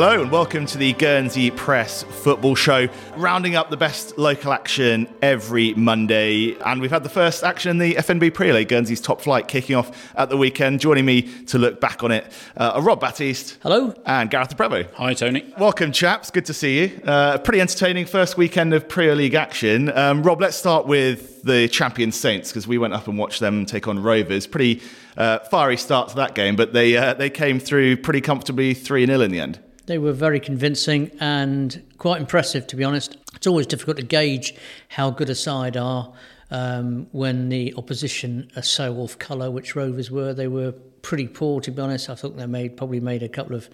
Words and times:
Hello 0.00 0.22
and 0.22 0.30
welcome 0.30 0.64
to 0.64 0.78
the 0.78 0.92
Guernsey 0.92 1.50
Press 1.50 2.04
Football 2.04 2.54
Show, 2.54 2.86
rounding 3.16 3.56
up 3.56 3.68
the 3.68 3.76
best 3.76 4.16
local 4.16 4.52
action 4.52 5.12
every 5.22 5.74
Monday. 5.74 6.54
And 6.64 6.80
we've 6.80 6.92
had 6.92 7.02
the 7.02 7.08
first 7.08 7.42
action 7.42 7.72
in 7.72 7.78
the 7.78 7.94
FNB 7.96 8.32
Premier 8.32 8.54
League, 8.54 8.68
Guernsey's 8.68 9.00
top 9.00 9.20
flight, 9.20 9.48
kicking 9.48 9.74
off 9.74 10.14
at 10.14 10.28
the 10.28 10.36
weekend. 10.36 10.78
Joining 10.78 11.04
me 11.04 11.22
to 11.46 11.58
look 11.58 11.80
back 11.80 12.04
on 12.04 12.12
it 12.12 12.30
uh, 12.56 12.74
are 12.76 12.80
Rob 12.80 13.00
Batiste. 13.00 13.58
Hello. 13.60 13.92
And 14.06 14.30
Gareth 14.30 14.56
Prevost. 14.56 14.92
Hi, 14.92 15.14
Tony. 15.14 15.52
Welcome, 15.58 15.90
chaps. 15.90 16.30
Good 16.30 16.46
to 16.46 16.54
see 16.54 16.78
you. 16.78 17.00
Uh, 17.02 17.38
pretty 17.38 17.60
entertaining 17.60 18.06
first 18.06 18.36
weekend 18.36 18.74
of 18.74 18.88
Premier 18.88 19.16
League 19.16 19.34
action. 19.34 19.90
Um, 19.98 20.22
Rob, 20.22 20.40
let's 20.40 20.56
start 20.56 20.86
with 20.86 21.42
the 21.42 21.66
champion 21.66 22.12
Saints 22.12 22.50
because 22.50 22.68
we 22.68 22.78
went 22.78 22.94
up 22.94 23.08
and 23.08 23.18
watched 23.18 23.40
them 23.40 23.66
take 23.66 23.88
on 23.88 24.00
Rovers. 24.00 24.46
Pretty 24.46 24.80
uh, 25.16 25.40
fiery 25.40 25.76
start 25.76 26.10
to 26.10 26.14
that 26.14 26.36
game, 26.36 26.54
but 26.54 26.72
they 26.72 26.96
uh, 26.96 27.14
they 27.14 27.30
came 27.30 27.58
through 27.58 27.96
pretty 27.96 28.20
comfortably 28.20 28.74
3 28.74 29.04
0 29.04 29.20
in 29.22 29.32
the 29.32 29.40
end. 29.40 29.58
They 29.88 29.96
were 29.96 30.12
very 30.12 30.38
convincing 30.38 31.10
and 31.18 31.82
quite 31.96 32.20
impressive, 32.20 32.66
to 32.66 32.76
be 32.76 32.84
honest. 32.84 33.16
It's 33.34 33.46
always 33.46 33.66
difficult 33.66 33.96
to 33.96 34.02
gauge 34.02 34.54
how 34.88 35.08
good 35.08 35.30
a 35.30 35.34
side 35.34 35.78
are 35.78 36.12
um, 36.50 37.06
when 37.12 37.48
the 37.48 37.72
opposition 37.74 38.50
are 38.54 38.62
so 38.62 38.96
off 38.96 39.18
colour, 39.18 39.50
which 39.50 39.74
Rovers 39.74 40.10
were. 40.10 40.34
They 40.34 40.46
were 40.46 40.72
pretty 41.00 41.26
poor, 41.26 41.62
to 41.62 41.70
be 41.70 41.80
honest. 41.80 42.10
I 42.10 42.16
thought 42.16 42.36
they 42.36 42.44
made 42.44 42.76
probably 42.76 43.00
made 43.00 43.22
a 43.22 43.30
couple 43.30 43.56
of 43.56 43.70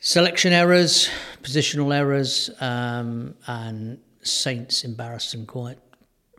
selection 0.00 0.52
errors, 0.52 1.08
positional 1.42 1.96
errors, 1.96 2.50
um, 2.60 3.34
and 3.46 4.00
Saints 4.20 4.84
embarrassed 4.84 5.32
them 5.32 5.46
quite 5.46 5.78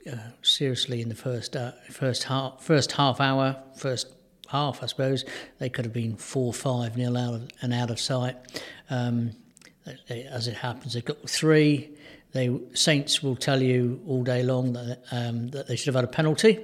uh, 0.08 0.18
seriously 0.44 1.02
in 1.02 1.10
the 1.10 1.16
first 1.16 1.56
uh, 1.56 1.72
first 1.90 2.26
half 2.26 2.62
first 2.62 2.92
half 2.92 3.20
hour, 3.20 3.58
first 3.76 4.14
half, 4.52 4.84
I 4.84 4.86
suppose. 4.86 5.26
They 5.60 5.70
could 5.70 5.86
have 5.86 5.94
been 5.94 6.16
four, 6.16 6.54
five 6.54 6.98
nil 6.98 7.18
out 7.18 7.34
of, 7.34 7.50
and 7.62 7.74
out 7.74 7.90
of 7.90 8.00
sight. 8.00 8.36
Um, 8.90 9.32
they, 10.08 10.24
as 10.24 10.48
it 10.48 10.56
happens, 10.56 10.94
they've 10.94 11.04
got 11.04 11.28
three. 11.30 11.90
They 12.34 12.58
Saints 12.74 13.22
will 13.22 13.36
tell 13.36 13.62
you 13.62 14.02
all 14.08 14.24
day 14.24 14.44
long 14.44 14.74
that 14.74 15.04
um, 15.12 15.50
that 15.50 15.68
they 15.68 15.76
should 15.76 15.88
have 15.88 15.96
had 15.96 16.06
a 16.06 16.08
penalty. 16.08 16.60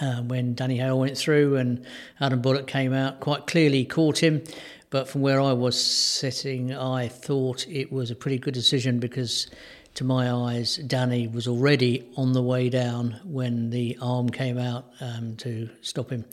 Uh, 0.00 0.22
when 0.22 0.54
Danny 0.54 0.78
Hale 0.78 0.98
went 0.98 1.18
through 1.18 1.56
and 1.56 1.84
Adam 2.18 2.40
Bullock 2.40 2.66
came 2.66 2.94
out, 2.94 3.20
quite 3.20 3.46
clearly 3.46 3.84
caught 3.84 4.18
him. 4.18 4.42
But 4.88 5.08
from 5.08 5.20
where 5.22 5.40
I 5.40 5.52
was 5.52 5.78
sitting, 5.80 6.74
I 6.74 7.08
thought 7.08 7.66
it 7.68 7.92
was 7.92 8.10
a 8.10 8.14
pretty 8.14 8.38
good 8.38 8.54
decision 8.54 8.98
because 8.98 9.48
to 9.94 10.04
my 10.04 10.32
eyes, 10.32 10.76
Danny 10.76 11.28
was 11.28 11.46
already 11.46 12.08
on 12.16 12.32
the 12.32 12.42
way 12.42 12.70
down 12.70 13.20
when 13.24 13.70
the 13.70 13.98
arm 14.00 14.30
came 14.30 14.58
out 14.58 14.86
um, 15.00 15.36
to 15.36 15.68
stop 15.82 16.10
him. 16.10 16.24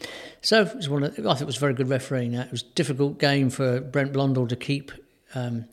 So 0.42 0.62
it 0.62 0.76
was 0.76 0.88
one 0.88 1.04
of, 1.04 1.12
I 1.12 1.16
think 1.16 1.42
it 1.42 1.46
was 1.46 1.58
very 1.58 1.74
good 1.74 1.90
refereeing. 1.90 2.34
It 2.34 2.52
was 2.52 2.62
a 2.62 2.74
difficult 2.76 3.20
game 3.20 3.50
for 3.50 3.82
Brent 3.82 4.14
Blondell 4.14 4.48
to 4.48 4.56
keep 4.56 4.92
um, 5.36 5.66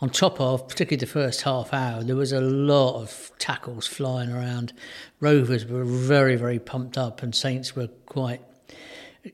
on 0.00 0.10
top 0.10 0.40
of, 0.40 0.68
particularly 0.68 1.00
the 1.00 1.06
first 1.06 1.42
half 1.42 1.72
hour. 1.72 2.02
There 2.02 2.16
was 2.16 2.32
a 2.32 2.40
lot 2.40 3.00
of 3.00 3.30
tackles 3.38 3.86
flying 3.86 4.32
around. 4.32 4.72
Rovers 5.20 5.66
were 5.66 5.84
very, 5.84 6.36
very 6.36 6.58
pumped 6.58 6.98
up, 6.98 7.22
and 7.22 7.34
Saints 7.34 7.76
were 7.76 7.88
quite 8.06 8.40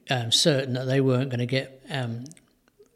um, 0.08 0.33
certain 0.33 0.74
that 0.74 0.84
they 0.84 1.00
weren't 1.00 1.30
going 1.30 1.41
to 1.41 1.47
get 1.47 1.83
um, 1.91 2.24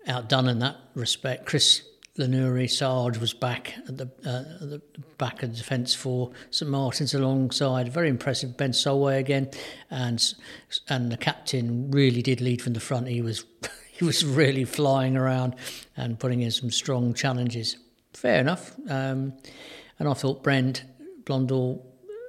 outdone 0.06 0.48
in 0.48 0.58
that 0.58 0.76
respect. 0.94 1.46
Chris 1.46 1.82
Lenouri 2.16 2.70
Sarge 2.70 3.18
was 3.18 3.34
back 3.34 3.74
at 3.88 3.96
the, 3.96 4.04
uh, 4.24 4.64
the 4.64 4.80
back 5.18 5.42
of 5.42 5.50
the 5.50 5.56
defence 5.56 5.94
for 5.94 6.30
St 6.50 6.70
Martin's 6.70 7.12
alongside 7.12 7.92
very 7.92 8.08
impressive 8.08 8.56
Ben 8.56 8.72
Solway 8.72 9.18
again, 9.18 9.50
and 9.90 10.34
and 10.88 11.10
the 11.10 11.16
captain 11.16 11.90
really 11.90 12.22
did 12.22 12.40
lead 12.40 12.62
from 12.62 12.74
the 12.74 12.80
front. 12.80 13.08
He 13.08 13.20
was 13.20 13.44
he 13.90 14.04
was 14.04 14.24
really 14.24 14.64
flying 14.64 15.16
around 15.16 15.56
and 15.96 16.18
putting 16.18 16.42
in 16.42 16.52
some 16.52 16.70
strong 16.70 17.14
challenges. 17.14 17.78
Fair 18.12 18.38
enough, 18.38 18.76
um, 18.88 19.32
and 19.98 20.08
I 20.08 20.14
thought 20.14 20.44
Brent 20.44 20.84
Blondell 21.24 21.82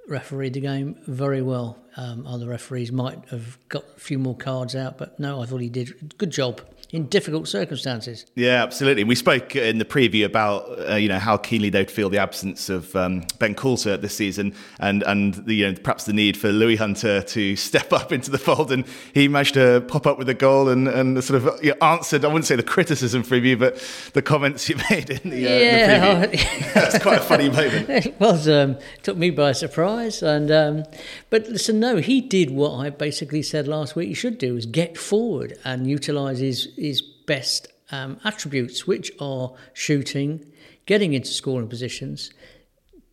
refereed 0.08 0.54
the 0.54 0.62
game 0.62 0.96
very 1.06 1.44
well. 1.44 1.78
Um, 1.98 2.28
other 2.28 2.48
referees 2.48 2.92
might 2.92 3.24
have 3.30 3.58
got 3.70 3.86
a 3.96 4.00
few 4.00 4.20
more 4.20 4.36
cards 4.36 4.76
out, 4.76 4.98
but 4.98 5.18
no, 5.20 5.42
I 5.42 5.46
thought 5.46 5.62
he 5.62 5.70
did 5.70 6.18
good 6.18 6.32
job 6.32 6.62
in 6.92 7.08
difficult 7.08 7.48
circumstances. 7.48 8.26
Yeah, 8.36 8.64
absolutely. 8.64 9.04
We 9.04 9.16
spoke 9.16 9.56
in 9.56 9.80
the 9.80 9.86
preview 9.86 10.24
about 10.26 10.90
uh, 10.90 10.96
you 10.96 11.10
know 11.10 11.20
how 11.20 11.38
keenly 11.38 11.70
they'd 11.70 11.92
feel 11.92 12.10
the 12.10 12.20
absence 12.20 12.70
of 12.70 12.96
um, 12.96 13.24
Ben 13.40 13.56
Coulter 13.56 13.98
this 13.98 14.16
season, 14.16 14.54
and 14.80 15.04
and 15.04 15.34
the, 15.34 15.56
you 15.56 15.72
know 15.72 15.78
perhaps 15.84 16.06
the 16.06 16.14
need 16.14 16.38
for 16.38 16.52
Louis 16.52 16.76
Hunter 16.78 17.22
to 17.22 17.56
step 17.58 17.92
up 17.92 18.12
into 18.12 18.32
the 18.32 18.38
fold, 18.38 18.72
and 18.72 18.86
he 19.14 19.28
managed 19.28 19.56
to 19.56 19.84
pop 19.88 20.08
up 20.08 20.18
with 20.18 20.30
a 20.30 20.34
goal 20.34 20.70
and 20.70 20.88
and 20.88 21.22
sort 21.24 21.44
of 21.44 21.64
you 21.64 21.72
know, 21.72 21.88
answered. 21.88 22.24
I 22.24 22.28
wouldn't 22.28 22.46
say 22.46 22.56
the 22.56 22.64
criticism 22.64 23.24
preview, 23.24 23.60
but 23.60 23.76
the 24.14 24.22
comments 24.22 24.70
you 24.70 24.78
made 24.90 25.10
in 25.10 25.30
the, 25.30 25.48
uh, 25.48 25.50
yeah, 25.50 26.26
the 26.26 26.38
preview. 26.38 26.74
That's 26.74 27.00
quite 27.00 27.20
a 27.20 27.24
funny 27.24 27.50
moment. 27.50 27.90
It 27.90 28.20
was 28.20 28.48
um, 28.48 28.78
took 29.04 29.18
me 29.18 29.32
by 29.32 29.52
surprise, 29.52 30.22
and 30.24 30.52
um, 30.52 30.84
but 31.30 31.48
listen, 31.50 31.80
no, 31.86 31.98
he 31.98 32.20
did 32.20 32.50
what 32.50 32.74
I 32.74 32.90
basically 32.90 33.44
said 33.44 33.68
last 33.68 33.96
week. 33.96 34.08
He 34.08 34.16
should 34.16 34.40
do 34.40 34.58
is 34.58 34.66
get 34.66 34.98
forward 34.98 35.60
and 35.64 35.86
utilise 35.86 36.40
his 36.40 36.74
his 36.76 37.04
best 37.04 37.68
um, 37.92 38.20
attributes, 38.24 38.88
which 38.88 39.12
are 39.20 39.54
shooting, 39.74 40.52
getting 40.88 41.14
into 41.14 41.30
scoring 41.30 41.68
positions, 41.68 42.32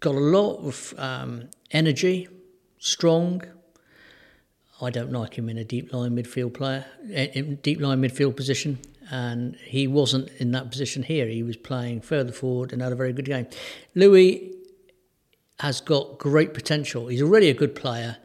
got 0.01 0.15
a 0.15 0.27
lot 0.39 0.57
of 0.65 0.95
um, 0.97 1.51
energy, 1.71 2.29
strong. 2.79 3.43
I 4.81 4.89
don't 4.89 5.13
like 5.13 5.37
him 5.37 5.51
in 5.51 5.59
a 5.59 5.65
deep 5.65 5.93
line 5.93 6.17
midfield 6.17 6.55
player, 6.55 6.87
eh, 7.13 7.43
deep 7.61 7.79
line 7.79 8.01
midfield 8.01 8.37
position, 8.37 8.79
and 9.11 9.55
he 9.57 9.87
wasn't 9.87 10.31
in 10.39 10.53
that 10.53 10.71
position 10.71 11.03
here. 11.03 11.27
He 11.27 11.43
was 11.43 11.59
playing 11.59 12.01
further 12.01 12.33
forward 12.33 12.73
and 12.73 12.81
had 12.81 12.91
a 12.91 12.97
very 12.97 13.13
good 13.13 13.27
game. 13.27 13.47
Louis 13.95 14.51
has 15.61 15.83
got 15.83 16.19
great 16.19 16.55
potential. 16.55 17.09
He's 17.09 17.23
already 17.23 17.51
a 17.51 17.55
good 17.55 17.75
player, 17.75 18.17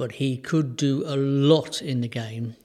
but 0.00 0.12
he 0.12 0.38
could 0.38 0.76
do 0.76 1.04
a 1.04 1.14
lot 1.14 1.82
in 1.82 2.00
the 2.00 2.08
game 2.08 2.56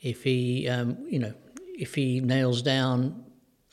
if 0.00 0.22
he, 0.22 0.68
um, 0.68 0.96
you 1.10 1.18
know, 1.18 1.34
if 1.76 1.96
he 1.96 2.20
nails 2.20 2.62
down 2.62 3.24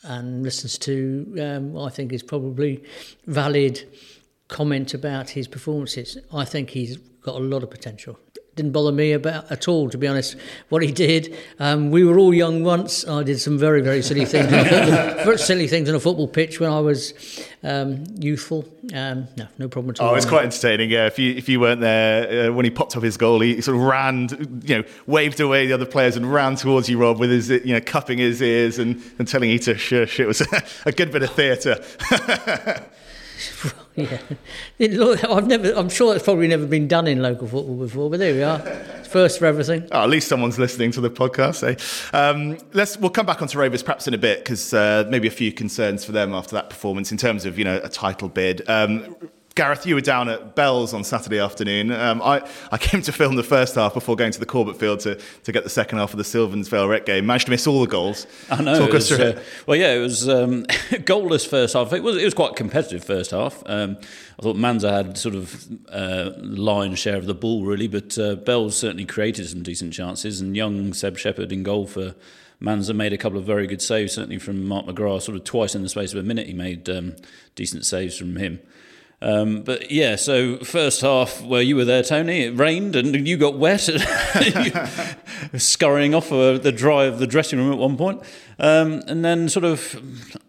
and 0.02 0.42
listens 0.42 0.80
to, 0.80 1.38
um, 1.40 1.78
I 1.78 1.92
think 1.92 2.12
is 2.12 2.24
probably 2.24 2.84
valid 3.28 3.88
comment 4.48 4.96
about 4.96 5.30
his 5.30 5.48
performances. 5.48 6.18
I 6.34 6.46
think 6.46 6.72
he's 6.72 6.98
got 6.98 7.36
a 7.36 7.44
lot 7.44 7.62
of 7.62 7.70
potential 7.70 8.18
didn't 8.56 8.72
bother 8.72 8.92
me 8.92 9.12
about 9.12 9.52
at 9.52 9.68
all, 9.68 9.90
to 9.90 9.98
be 9.98 10.08
honest. 10.08 10.38
What 10.70 10.82
he 10.82 10.92
did, 10.92 11.36
um, 11.60 11.92
we 11.92 12.06
were 12.06 12.18
all 12.18 12.34
young 12.34 12.64
once. 12.64 13.06
I 13.06 13.24
did 13.24 13.40
some 13.40 13.58
very, 13.58 13.82
very 13.82 14.02
silly 14.02 14.26
things, 14.26 14.50
football, 14.50 15.38
silly 15.38 15.68
things 15.68 15.90
on 15.90 15.96
a 15.96 16.00
football 16.00 16.28
pitch 16.28 16.62
when 16.62 16.72
I 16.72 16.80
was 16.80 17.14
um, 17.64 18.06
youthful. 18.18 18.66
Um, 18.94 19.28
no, 19.36 19.48
no 19.58 19.68
problem 19.68 19.90
at 19.92 20.00
all. 20.00 20.12
Oh, 20.12 20.16
it's 20.16 20.26
quite 20.26 20.46
entertaining. 20.46 20.90
Yeah, 20.90 21.06
if 21.08 21.20
you 21.20 21.34
if 21.34 21.50
you 21.50 21.60
weren't 21.60 21.82
there 21.82 22.50
uh, 22.50 22.54
when 22.54 22.64
he 22.64 22.72
popped 22.72 22.96
up 22.96 23.04
his 23.04 23.18
goal, 23.18 23.42
he 23.42 23.60
sort 23.60 23.76
of 23.76 23.84
ran, 23.84 24.30
you 24.64 24.78
know, 24.78 24.84
waved 25.06 25.42
away 25.42 25.68
the 25.68 25.74
other 25.74 25.86
players 25.86 26.16
and 26.16 26.32
ran 26.32 26.56
towards 26.56 26.88
you, 26.88 26.98
Rob, 26.98 27.20
with 27.20 27.32
his, 27.32 27.50
you 27.50 27.74
know, 27.74 27.82
cupping 27.82 28.20
his 28.20 28.42
ears 28.42 28.80
and, 28.80 29.02
and 29.20 29.28
telling 29.28 29.50
you 29.50 29.60
to 29.60 29.78
shush. 29.78 30.20
It 30.20 30.28
was 30.28 30.42
a 30.86 30.92
good 30.94 31.12
bit 31.12 31.24
of 31.24 31.32
theatre. 31.32 31.84
yeah, 33.96 34.20
I've 35.30 35.48
never. 35.48 35.72
I'm 35.74 35.90
sure 35.90 36.16
it's 36.16 36.24
probably 36.24 36.48
never 36.48 36.66
been 36.66 36.88
done 36.88 37.08
in 37.08 37.22
local 37.22 37.48
football 37.48 37.78
before, 37.78 38.10
but 38.10 38.20
there 38.20 38.34
we 38.34 38.44
are. 38.44 38.60
first 39.06 39.40
for 39.40 39.46
everything. 39.46 39.88
Oh, 39.92 40.04
at 40.04 40.10
least 40.10 40.28
someone's 40.28 40.60
listening 40.60 40.92
to 40.92 41.02
the 41.02 41.10
podcast. 41.10 41.64
Eh? 41.64 42.18
Um, 42.18 42.58
let's. 42.74 42.98
We'll 42.98 43.10
come 43.10 43.26
back 43.26 43.42
onto 43.42 43.58
Rovers 43.58 43.84
perhaps 43.84 44.08
in 44.08 44.14
a 44.14 44.18
bit 44.18 44.40
because 44.40 44.74
uh, 44.74 45.06
maybe 45.10 45.28
a 45.28 45.32
few 45.32 45.52
concerns 45.52 46.04
for 46.04 46.12
them 46.12 46.34
after 46.34 46.56
that 46.56 46.70
performance 46.70 47.12
in 47.12 47.18
terms 47.18 47.46
of 47.46 47.58
you 47.58 47.66
know 47.66 47.80
a 47.84 47.90
title 47.90 48.30
bid. 48.30 48.68
Um, 48.70 49.16
Gareth, 49.56 49.86
you 49.86 49.96
were 49.96 50.02
down 50.02 50.28
at 50.28 50.54
Bell's 50.54 50.94
on 50.94 51.06
Saturday 51.06 51.40
afternoon. 51.40 51.90
Um, 51.90 52.22
I, 52.22 52.46
I 52.74 52.78
came 52.78 53.02
to 53.04 53.14
film 53.14 53.38
the 53.38 53.44
first 53.44 53.76
half 53.76 53.94
before 53.94 54.18
going 54.18 54.34
to 54.34 54.40
the 54.40 54.46
Corbett 54.46 54.76
Field 54.76 55.00
to, 55.02 55.16
to 55.16 55.52
get 55.54 55.64
the 55.64 55.70
second 55.70 55.98
half 55.98 56.12
of 56.12 56.18
the 56.18 56.26
Sylvans 56.26 56.68
Vale 56.68 56.90
Rec 56.90 57.06
game. 57.06 57.26
Managed 57.26 57.46
to 57.46 57.52
miss 57.52 57.66
all 57.66 57.80
the 57.80 57.88
goals. 57.88 58.28
I 58.52 58.62
know. 58.62 58.78
Talk 58.78 58.96
us 58.96 59.08
through 59.08 59.24
uh, 59.24 59.28
it. 59.28 59.44
Well, 59.66 59.78
yeah, 59.78 59.94
it 59.94 60.00
was 60.00 60.28
um, 60.28 60.64
goalless 60.66 61.48
first 61.48 61.74
half. 61.74 61.94
It 61.94 62.04
was 62.04 62.18
it 62.18 62.26
was 62.26 62.34
quite 62.34 62.58
competitive 62.58 63.06
first 63.06 63.32
half. 63.32 63.64
Um, 63.66 63.96
I 64.38 64.42
thought 64.42 64.58
Manzeau 64.58 64.92
had 64.92 65.18
sort 65.18 65.36
of 65.36 65.66
uh, 65.88 66.32
lion's 66.36 67.00
share 67.00 67.16
of 67.16 67.26
the 67.26 67.34
ball 67.34 67.64
really, 67.64 67.88
but 67.88 68.20
uh, 68.20 68.36
Bell's 68.36 68.76
certainly 68.76 69.06
created 69.06 69.48
some 69.48 69.64
decent 69.64 69.94
chances, 69.94 70.42
and 70.42 70.54
young 70.54 70.92
Seb 70.92 71.18
Shepherd 71.18 71.54
in 71.54 71.64
goal 71.64 71.88
for. 71.88 72.14
Manzeau 72.62 72.96
made 72.96 73.12
a 73.12 73.18
couple 73.18 73.38
of 73.38 73.44
very 73.44 73.68
good 73.68 73.82
saves, 73.82 74.14
certainly 74.14 74.40
from 74.40 74.66
Mark 74.66 74.86
McGrath, 74.86 75.24
sort 75.24 75.36
of 75.36 75.44
twice 75.44 75.76
in 75.76 75.82
the 75.82 75.90
space 75.90 76.14
of 76.14 76.20
a 76.20 76.24
minute. 76.24 76.48
He 76.48 76.54
made 76.54 76.90
um, 76.90 77.18
decent 77.54 77.86
saves 77.86 78.18
from 78.18 78.38
him. 78.38 78.62
Um, 79.22 79.64
but 79.64 79.90
yeah, 79.92 80.18
so 80.18 80.58
first 80.58 81.02
half 81.02 81.42
where 81.42 81.62
you 81.62 81.76
were 81.76 81.86
there, 81.86 82.04
Tony, 82.04 82.44
it 82.44 82.58
rained 82.58 82.96
and 82.96 83.28
you 83.28 83.38
got 83.38 83.58
wet, 83.58 83.80
scurrying 85.58 86.14
off 86.14 86.32
of 86.32 86.64
the 86.64 86.72
dry 86.72 87.06
of 87.06 87.20
the 87.20 87.28
dressing 87.28 87.60
room 87.60 87.72
at 87.72 87.78
one 87.78 87.98
point. 87.98 88.22
Um, 88.60 89.02
and 89.08 89.24
then, 89.24 89.50
sort 89.50 89.66
of 89.66 90.02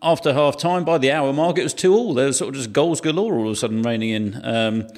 after 0.02 0.32
half 0.32 0.56
time, 0.56 0.84
by 0.84 0.98
the 0.98 1.10
hour 1.12 1.32
mark, 1.32 1.58
it 1.58 1.62
was 1.62 1.74
two 1.74 1.94
all. 1.94 2.14
There 2.14 2.26
was 2.26 2.38
sort 2.38 2.50
of 2.50 2.54
just 2.56 2.72
goals 2.72 3.00
galore 3.00 3.34
all 3.34 3.46
of 3.46 3.52
a 3.52 3.56
sudden 3.56 3.82
raining 3.82 4.10
in. 4.10 4.40
Um, 4.44 4.88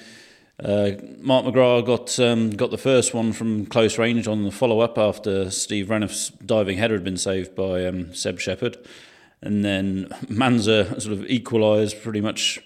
uh, 0.63 0.93
Mark 1.21 1.45
McGrath 1.45 1.87
got 1.87 2.19
um, 2.19 2.51
got 2.51 2.73
the 2.73 2.79
first 2.79 3.15
one 3.15 3.33
from 3.33 3.67
close 3.67 3.97
range 3.97 4.27
on 4.27 4.43
the 4.43 4.51
follow 4.51 4.81
up 4.81 4.99
after 4.99 5.51
Steve 5.51 5.87
Renouf's 5.87 6.31
diving 6.31 6.79
header 6.79 6.95
had 6.95 7.05
been 7.05 7.17
saved 7.17 7.55
by 7.55 7.87
um, 7.87 8.13
Seb 8.13 8.41
Shepherd. 8.41 8.77
and 9.41 9.65
then 9.65 10.07
Manzeau 10.27 11.01
sort 11.01 11.13
of 11.13 11.25
equalised 11.27 12.03
pretty 12.03 12.21
much 12.21 12.59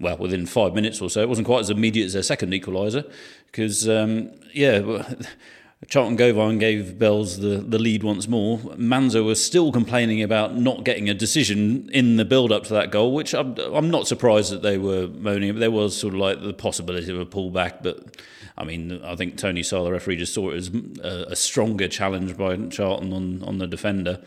well, 0.00 0.16
within 0.16 0.46
five 0.46 0.74
minutes 0.74 1.00
or 1.00 1.10
so. 1.10 1.20
It 1.20 1.28
wasn't 1.28 1.46
quite 1.46 1.60
as 1.60 1.70
immediate 1.70 2.06
as 2.06 2.12
their 2.12 2.22
second 2.22 2.52
equaliser 2.52 3.10
because, 3.46 3.88
um, 3.88 4.30
yeah, 4.52 4.80
Charlton 5.86 6.16
Govine 6.16 6.58
gave 6.58 6.98
Bells 6.98 7.38
the, 7.38 7.58
the 7.58 7.78
lead 7.78 8.02
once 8.02 8.26
more. 8.26 8.58
Manzeau 8.58 9.24
was 9.24 9.44
still 9.44 9.70
complaining 9.70 10.22
about 10.22 10.56
not 10.56 10.84
getting 10.84 11.08
a 11.08 11.14
decision 11.14 11.88
in 11.92 12.16
the 12.16 12.24
build 12.24 12.50
up 12.50 12.64
to 12.64 12.74
that 12.74 12.90
goal, 12.90 13.14
which 13.14 13.32
I'm, 13.34 13.56
I'm 13.58 13.90
not 13.90 14.08
surprised 14.08 14.52
that 14.52 14.62
they 14.62 14.76
were 14.76 15.06
moaning. 15.06 15.52
But 15.52 15.60
there 15.60 15.70
was 15.70 15.96
sort 15.96 16.14
of 16.14 16.20
like 16.20 16.42
the 16.42 16.52
possibility 16.52 17.12
of 17.12 17.20
a 17.20 17.26
pullback, 17.26 17.82
but 17.82 18.16
I 18.56 18.64
mean, 18.64 19.00
I 19.04 19.14
think 19.14 19.36
Tony 19.36 19.62
Sarr, 19.62 19.84
the 19.84 19.92
referee, 19.92 20.16
just 20.16 20.34
saw 20.34 20.50
it 20.50 20.56
as 20.56 20.70
a, 21.02 21.26
a 21.30 21.36
stronger 21.36 21.86
challenge 21.86 22.36
by 22.36 22.56
Charlton 22.56 23.12
on, 23.12 23.42
on 23.44 23.58
the 23.58 23.68
defender. 23.68 24.20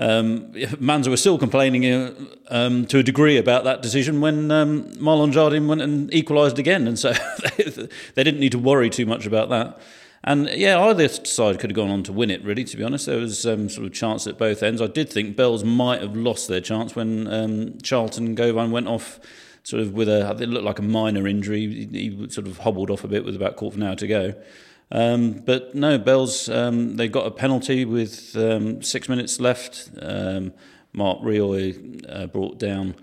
Um, 0.00 0.52
Manzeau 0.52 1.08
was 1.08 1.20
still 1.20 1.38
complaining 1.38 1.84
uh, 1.84 2.14
um, 2.48 2.86
to 2.86 2.98
a 2.98 3.02
degree 3.02 3.36
about 3.36 3.64
that 3.64 3.82
decision 3.82 4.20
when 4.20 4.50
um, 4.50 4.84
Marlon 4.92 5.32
Jardim 5.32 5.66
went 5.66 5.82
and 5.82 6.12
equalised 6.14 6.58
again, 6.58 6.86
and 6.86 6.96
so 6.98 7.12
they, 7.56 8.22
didn't 8.24 8.38
need 8.38 8.52
to 8.52 8.58
worry 8.58 8.90
too 8.90 9.06
much 9.06 9.26
about 9.26 9.48
that. 9.48 9.78
And 10.22 10.48
yeah, 10.50 10.80
either 10.84 11.08
side 11.08 11.58
could 11.58 11.70
have 11.70 11.76
gone 11.76 11.90
on 11.90 12.02
to 12.04 12.12
win 12.12 12.30
it. 12.30 12.44
Really, 12.44 12.64
to 12.64 12.76
be 12.76 12.84
honest, 12.84 13.06
there 13.06 13.18
was 13.18 13.44
um, 13.44 13.68
sort 13.68 13.86
of 13.86 13.92
chance 13.92 14.26
at 14.26 14.38
both 14.38 14.62
ends. 14.62 14.80
I 14.80 14.86
did 14.86 15.10
think 15.10 15.36
Bells 15.36 15.64
might 15.64 16.00
have 16.00 16.16
lost 16.16 16.48
their 16.48 16.60
chance 16.60 16.94
when 16.94 17.26
um, 17.32 17.78
Charlton 17.82 18.36
Govine 18.36 18.70
went 18.70 18.86
off, 18.86 19.18
sort 19.64 19.82
of 19.82 19.94
with 19.94 20.08
a 20.08 20.30
it 20.40 20.48
looked 20.48 20.64
like 20.64 20.78
a 20.78 20.82
minor 20.82 21.26
injury. 21.26 21.88
He, 21.90 22.10
he 22.10 22.30
sort 22.30 22.46
of 22.46 22.58
hobbled 22.58 22.90
off 22.90 23.02
a 23.02 23.08
bit 23.08 23.24
with 23.24 23.34
about 23.34 23.56
quarter 23.56 23.74
of 23.74 23.82
an 23.82 23.88
hour 23.88 23.96
to 23.96 24.06
go. 24.06 24.34
Um, 24.90 25.32
but 25.32 25.74
no, 25.74 25.98
Bells, 25.98 26.48
um, 26.48 26.96
they 26.96 27.08
got 27.08 27.26
a 27.26 27.30
penalty 27.30 27.84
with 27.84 28.36
um, 28.36 28.82
six 28.82 29.08
minutes 29.08 29.40
left. 29.40 29.90
Um, 30.00 30.52
Mark 30.92 31.20
Rioy 31.20 32.04
uh, 32.08 32.26
brought 32.26 32.58
down 32.58 32.94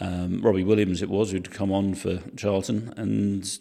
um, 0.00 0.40
Robbie 0.40 0.64
Williams, 0.64 1.02
it 1.02 1.10
was, 1.10 1.30
who'd 1.30 1.50
come 1.50 1.72
on 1.72 1.94
for 1.94 2.18
Charlton. 2.36 2.94
And 2.96 3.58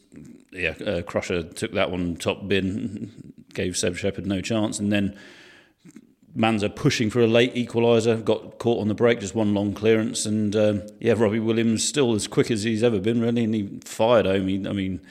yeah, 0.51 0.75
uh, 0.85 1.01
Crusher 1.01 1.43
took 1.43 1.73
that 1.73 1.91
one 1.91 2.15
top 2.15 2.47
bin, 2.47 3.33
gave 3.53 3.77
Seb 3.77 3.97
Shepherd 3.97 4.25
no 4.25 4.39
chance. 4.39 4.79
And 4.79 4.91
then 4.91 5.17
Manzeau 6.37 6.73
pushing 6.73 7.09
for 7.09 7.21
a 7.21 7.27
late 7.27 7.53
equaliser, 7.55 8.23
got 8.23 8.59
caught 8.59 8.79
on 8.79 8.87
the 8.87 8.93
break, 8.93 9.19
just 9.19 9.35
one 9.35 9.53
long 9.53 9.73
clearance. 9.73 10.25
And 10.25 10.55
um, 10.55 10.83
yeah, 10.99 11.13
Robbie 11.17 11.39
Williams 11.39 11.85
still 11.85 12.13
as 12.13 12.27
quick 12.27 12.49
as 12.49 12.63
he's 12.63 12.83
ever 12.83 12.99
been, 12.99 13.19
really. 13.19 13.43
And 13.43 13.53
he 13.53 13.79
fired 13.83 14.25
home. 14.25 14.47
He, 14.47 14.65
I 14.67 14.71
mean, 14.71 15.01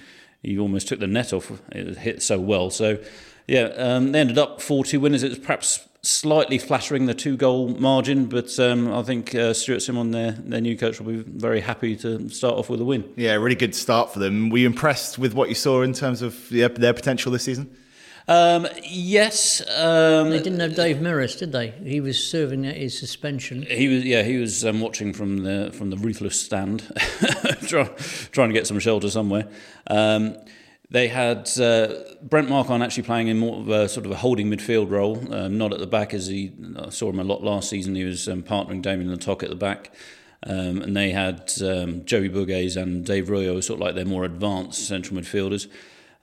he 0.42 0.58
almost 0.58 0.88
took 0.88 1.00
the 1.00 1.06
net 1.06 1.32
off. 1.32 1.50
It 1.72 1.98
hit 1.98 2.22
so 2.22 2.38
well. 2.38 2.70
So, 2.70 2.98
yeah, 3.46 3.64
um, 3.76 4.12
they 4.12 4.20
ended 4.20 4.38
up 4.38 4.60
4 4.60 4.84
2 4.84 5.00
winners. 5.00 5.22
It's 5.22 5.38
perhaps 5.38 5.88
slightly 6.02 6.58
flattering 6.58 7.06
the 7.06 7.14
two 7.14 7.36
goal 7.36 7.68
margin, 7.68 8.26
but 8.26 8.58
um, 8.58 8.92
I 8.92 9.02
think 9.02 9.34
uh, 9.34 9.52
Stuart 9.52 9.80
Simon, 9.80 10.12
their, 10.12 10.32
their 10.32 10.60
new 10.60 10.76
coach, 10.76 11.00
will 11.00 11.12
be 11.12 11.22
very 11.26 11.60
happy 11.60 11.96
to 11.96 12.28
start 12.28 12.54
off 12.54 12.70
with 12.70 12.80
a 12.80 12.84
win. 12.84 13.04
Yeah, 13.16 13.34
really 13.34 13.56
good 13.56 13.74
start 13.74 14.12
for 14.12 14.20
them. 14.20 14.50
Were 14.50 14.58
you 14.58 14.66
impressed 14.66 15.18
with 15.18 15.34
what 15.34 15.48
you 15.48 15.54
saw 15.54 15.82
in 15.82 15.92
terms 15.92 16.22
of 16.22 16.48
their, 16.50 16.68
their 16.68 16.94
potential 16.94 17.32
this 17.32 17.42
season? 17.42 17.74
Um, 18.28 18.68
yes. 18.84 19.62
Um, 19.74 20.30
they 20.30 20.38
didn't 20.42 20.60
have 20.60 20.74
Dave 20.74 20.98
Mirras, 20.98 21.38
did 21.38 21.50
they? 21.50 21.70
He 21.70 22.00
was 22.00 22.22
serving 22.22 22.64
his 22.64 22.96
suspension. 22.96 23.62
He 23.62 23.88
was, 23.88 24.04
yeah, 24.04 24.22
he 24.22 24.36
was 24.36 24.64
um, 24.66 24.80
watching 24.80 25.14
from 25.14 25.38
the 25.38 25.70
from 25.72 25.88
the 25.88 25.96
ruthless 25.96 26.38
stand, 26.38 26.80
try, 27.66 27.84
trying 28.30 28.50
to 28.50 28.52
get 28.52 28.66
some 28.66 28.78
shelter 28.78 29.08
somewhere. 29.08 29.48
Um, 29.86 30.36
they 30.90 31.08
had 31.08 31.50
uh, 31.58 31.94
Brent 32.22 32.48
Marquand 32.48 32.82
actually 32.82 33.02
playing 33.04 33.28
in 33.28 33.38
more 33.38 33.60
of 33.60 33.68
a 33.68 33.88
sort 33.88 34.04
of 34.04 34.12
a 34.12 34.16
holding 34.16 34.50
midfield 34.50 34.90
role, 34.90 35.34
um, 35.34 35.56
not 35.56 35.72
at 35.72 35.78
the 35.78 35.86
back 35.86 36.12
as 36.12 36.26
he 36.26 36.52
I 36.78 36.90
saw 36.90 37.08
him 37.08 37.20
a 37.20 37.24
lot 37.24 37.42
last 37.42 37.70
season. 37.70 37.94
He 37.94 38.04
was 38.04 38.28
um, 38.28 38.42
partnering 38.42 38.82
Damien 38.82 39.10
Le 39.10 39.16
Tocq 39.16 39.42
at 39.42 39.48
the 39.48 39.56
back. 39.56 39.92
Um, 40.44 40.82
and 40.82 40.96
they 40.96 41.10
had 41.10 41.50
um, 41.62 42.04
Joey 42.04 42.28
Bogues 42.28 42.80
and 42.80 43.04
Dave 43.04 43.26
Royo, 43.26 43.62
sort 43.62 43.80
of 43.80 43.86
like 43.86 43.96
their 43.96 44.04
more 44.04 44.24
advanced 44.24 44.86
central 44.86 45.20
midfielders. 45.20 45.66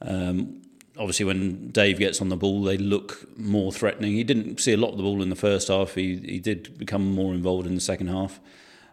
Um, 0.02 0.62
obviously 0.98 1.26
when 1.26 1.70
Dave 1.70 2.00
gets 2.00 2.22
on 2.22 2.30
the 2.30 2.38
ball, 2.38 2.64
they 2.64 2.78
look 2.78 3.28
more 3.38 3.72
threatening. 3.72 4.14
He 4.14 4.24
didn't 4.24 4.60
see 4.60 4.74
a 4.74 4.78
lot 4.78 4.92
of 4.92 4.98
the 4.98 5.04
ball 5.04 5.22
in 5.22 5.30
the 5.30 5.36
first 5.36 5.68
half. 5.68 5.96
He 5.96 6.18
he 6.18 6.40
did 6.40 6.78
become 6.78 7.14
more 7.14 7.34
involved 7.34 7.68
in 7.68 7.76
the 7.76 7.82
second 7.82 8.08
half, 8.08 8.40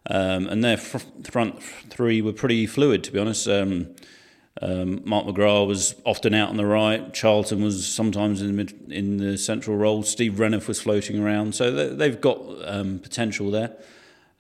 um, 0.07 0.47
and 0.49 0.63
their 0.63 0.77
fr- 0.77 0.99
front 1.25 1.63
three 1.63 2.21
were 2.23 2.33
pretty 2.33 2.67
fluid, 2.67 3.05
to 3.05 3.13
be 3.13 3.19
honest. 3.19 3.49
Um, 3.49 3.95
um, 4.61 5.01
Mark 5.05 5.27
McGrath 5.27 5.67
was 5.67 5.95
often 6.05 6.35
out 6.35 6.51
on 6.51 6.59
the 6.59 6.67
right. 6.67 7.13
Charlton 7.15 7.63
was 7.63 7.87
sometimes 7.87 8.43
in 8.43 8.49
the 8.49 8.53
mid, 8.53 8.93
in 8.93 9.17
the 9.17 9.39
central 9.39 9.77
role. 9.77 10.03
Steve 10.03 10.35
Renouf 10.35 10.69
was 10.69 10.81
floating 10.81 11.23
around, 11.23 11.55
so 11.55 11.71
they, 11.71 12.09
have 12.11 12.21
got 12.21 12.39
um, 12.65 12.99
potential 12.99 13.51
there. 13.51 13.73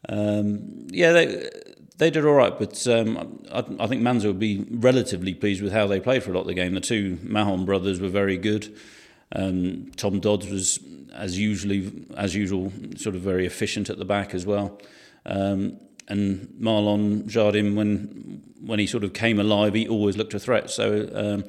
Um, 0.08 0.86
yeah, 0.90 1.12
they 1.12 1.50
they 1.98 2.10
did 2.10 2.24
all 2.24 2.34
right, 2.34 2.56
but 2.58 2.86
um, 2.86 3.42
I, 3.50 3.58
I, 3.80 3.86
think 3.86 4.02
Manzeau 4.02 4.26
would 4.26 4.38
be 4.38 4.66
relatively 4.70 5.34
pleased 5.34 5.62
with 5.62 5.72
how 5.72 5.86
they 5.86 6.00
played 6.00 6.22
for 6.22 6.30
a 6.30 6.34
lot 6.34 6.42
of 6.42 6.46
the 6.46 6.54
game. 6.54 6.74
The 6.74 6.80
two 6.80 7.18
Mahon 7.22 7.64
brothers 7.64 8.00
were 8.00 8.08
very 8.08 8.36
good. 8.36 8.74
Um, 9.34 9.90
Tom 9.96 10.20
Dodds 10.20 10.48
was, 10.48 10.78
as 11.14 11.38
usually 11.38 12.06
as 12.16 12.34
usual, 12.34 12.72
sort 12.96 13.14
of 13.14 13.22
very 13.22 13.46
efficient 13.46 13.90
at 13.90 13.98
the 13.98 14.04
back 14.04 14.34
as 14.34 14.46
well. 14.46 14.80
Um, 15.26 15.78
and 16.08 16.48
Marlon 16.60 17.24
Jardim, 17.24 17.74
when 17.74 18.42
when 18.60 18.78
he 18.78 18.86
sort 18.86 19.04
of 19.04 19.12
came 19.12 19.40
alive, 19.40 19.74
he 19.74 19.88
always 19.88 20.16
looked 20.16 20.34
a 20.34 20.38
threat. 20.38 20.70
So 20.70 21.08
um, 21.14 21.44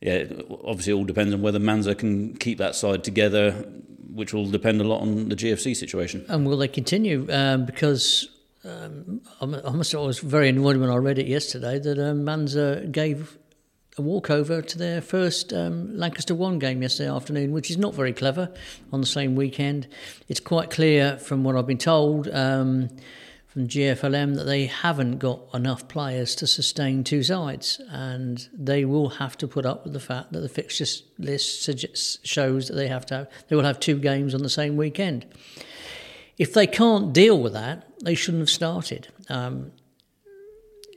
yeah, 0.00 0.24
obviously 0.64 0.92
it 0.92 0.96
all 0.96 1.04
depends 1.04 1.34
on 1.34 1.42
whether 1.42 1.58
Manzeau 1.58 1.96
can 1.96 2.36
keep 2.36 2.58
that 2.58 2.74
side 2.74 3.04
together, 3.04 3.52
which 4.12 4.32
will 4.32 4.46
depend 4.46 4.80
a 4.80 4.84
lot 4.84 5.00
on 5.00 5.28
the 5.28 5.36
GFC 5.36 5.76
situation. 5.76 6.24
And 6.28 6.46
will 6.46 6.56
they 6.56 6.68
continue? 6.68 7.26
Um, 7.30 7.64
because 7.64 8.28
um, 8.68 9.22
I 9.40 9.46
must 9.46 9.90
say 9.90 9.98
I 9.98 10.02
was 10.02 10.18
very 10.18 10.48
annoyed 10.48 10.76
when 10.76 10.90
I 10.90 10.96
read 10.96 11.18
it 11.18 11.26
yesterday 11.26 11.78
that 11.78 11.98
um, 11.98 12.24
Manzeau 12.24 12.90
gave 12.90 13.38
a 13.96 14.02
walkover 14.02 14.62
to 14.62 14.78
their 14.78 15.00
first 15.00 15.52
um, 15.52 15.96
Lancaster 15.96 16.34
One 16.34 16.58
game 16.58 16.82
yesterday 16.82 17.10
afternoon, 17.10 17.52
which 17.52 17.70
is 17.70 17.76
not 17.76 17.94
very 17.94 18.12
clever 18.12 18.52
on 18.92 19.00
the 19.00 19.06
same 19.06 19.34
weekend. 19.34 19.88
It's 20.28 20.40
quite 20.40 20.70
clear 20.70 21.18
from 21.18 21.44
what 21.44 21.56
I've 21.56 21.66
been 21.66 21.78
told 21.78 22.28
um, 22.28 22.88
from 23.48 23.66
GFLM 23.66 24.36
that 24.36 24.44
they 24.44 24.66
haven't 24.66 25.18
got 25.18 25.40
enough 25.52 25.88
players 25.88 26.34
to 26.36 26.46
sustain 26.46 27.02
two 27.02 27.22
sides, 27.22 27.80
and 27.90 28.48
they 28.52 28.84
will 28.84 29.08
have 29.08 29.36
to 29.38 29.48
put 29.48 29.66
up 29.66 29.84
with 29.84 29.94
the 29.94 30.00
fact 30.00 30.32
that 30.32 30.40
the 30.40 30.48
fixture 30.48 30.86
list 31.18 31.62
suggests, 31.62 32.18
shows 32.22 32.68
that 32.68 32.74
they 32.74 32.88
have 32.88 33.06
to 33.06 33.14
have, 33.16 33.28
they 33.48 33.56
will 33.56 33.64
have 33.64 33.80
two 33.80 33.98
games 33.98 34.34
on 34.34 34.42
the 34.42 34.48
same 34.48 34.76
weekend. 34.76 35.26
If 36.36 36.54
they 36.54 36.68
can't 36.68 37.12
deal 37.12 37.40
with 37.40 37.54
that, 37.54 37.87
they 38.02 38.14
shouldn't 38.14 38.40
have 38.42 38.50
started. 38.50 39.08
Um, 39.28 39.72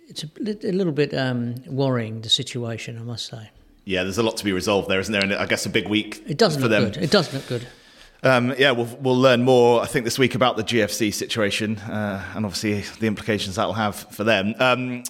it's 0.08 0.24
a, 0.24 0.28
a, 0.68 0.72
little 0.72 0.94
bit 0.94 1.14
um, 1.14 1.56
worrying 1.68 2.22
the 2.22 2.30
situation, 2.30 2.98
I 2.98 3.04
must 3.04 3.28
say. 3.28 3.50
Yeah, 3.86 4.04
there's 4.04 4.18
a 4.18 4.24
lot 4.24 4.38
to 4.38 4.46
be 4.46 4.52
resolved 4.52 4.90
there, 4.90 5.00
isn't 5.00 5.12
there? 5.12 5.24
And 5.24 5.34
I 5.34 5.46
guess 5.46 5.66
a 5.66 5.70
big 5.70 5.88
week. 5.88 6.22
It 6.28 6.38
doesn't 6.38 6.62
for 6.62 6.68
look 6.68 6.80
them. 6.80 6.92
good. 6.92 7.04
It 7.04 7.12
doesn't 7.12 7.34
look 7.34 7.48
good. 7.48 7.68
Um, 8.24 8.54
yeah, 8.58 8.72
we'll, 8.72 8.90
we'll 9.00 9.20
learn 9.20 9.42
more, 9.42 9.82
I 9.82 9.88
think, 9.88 10.06
this 10.06 10.20
week 10.20 10.36
about 10.36 10.56
the 10.56 10.64
GFC 10.64 11.12
situation 11.14 11.78
uh, 11.80 12.24
and 12.36 12.46
obviously 12.46 12.82
the 13.00 13.08
implications 13.08 13.56
that 13.56 13.66
will 13.66 13.74
have 13.74 13.96
for 13.96 14.24
them. 14.24 14.54
Um, 14.60 15.04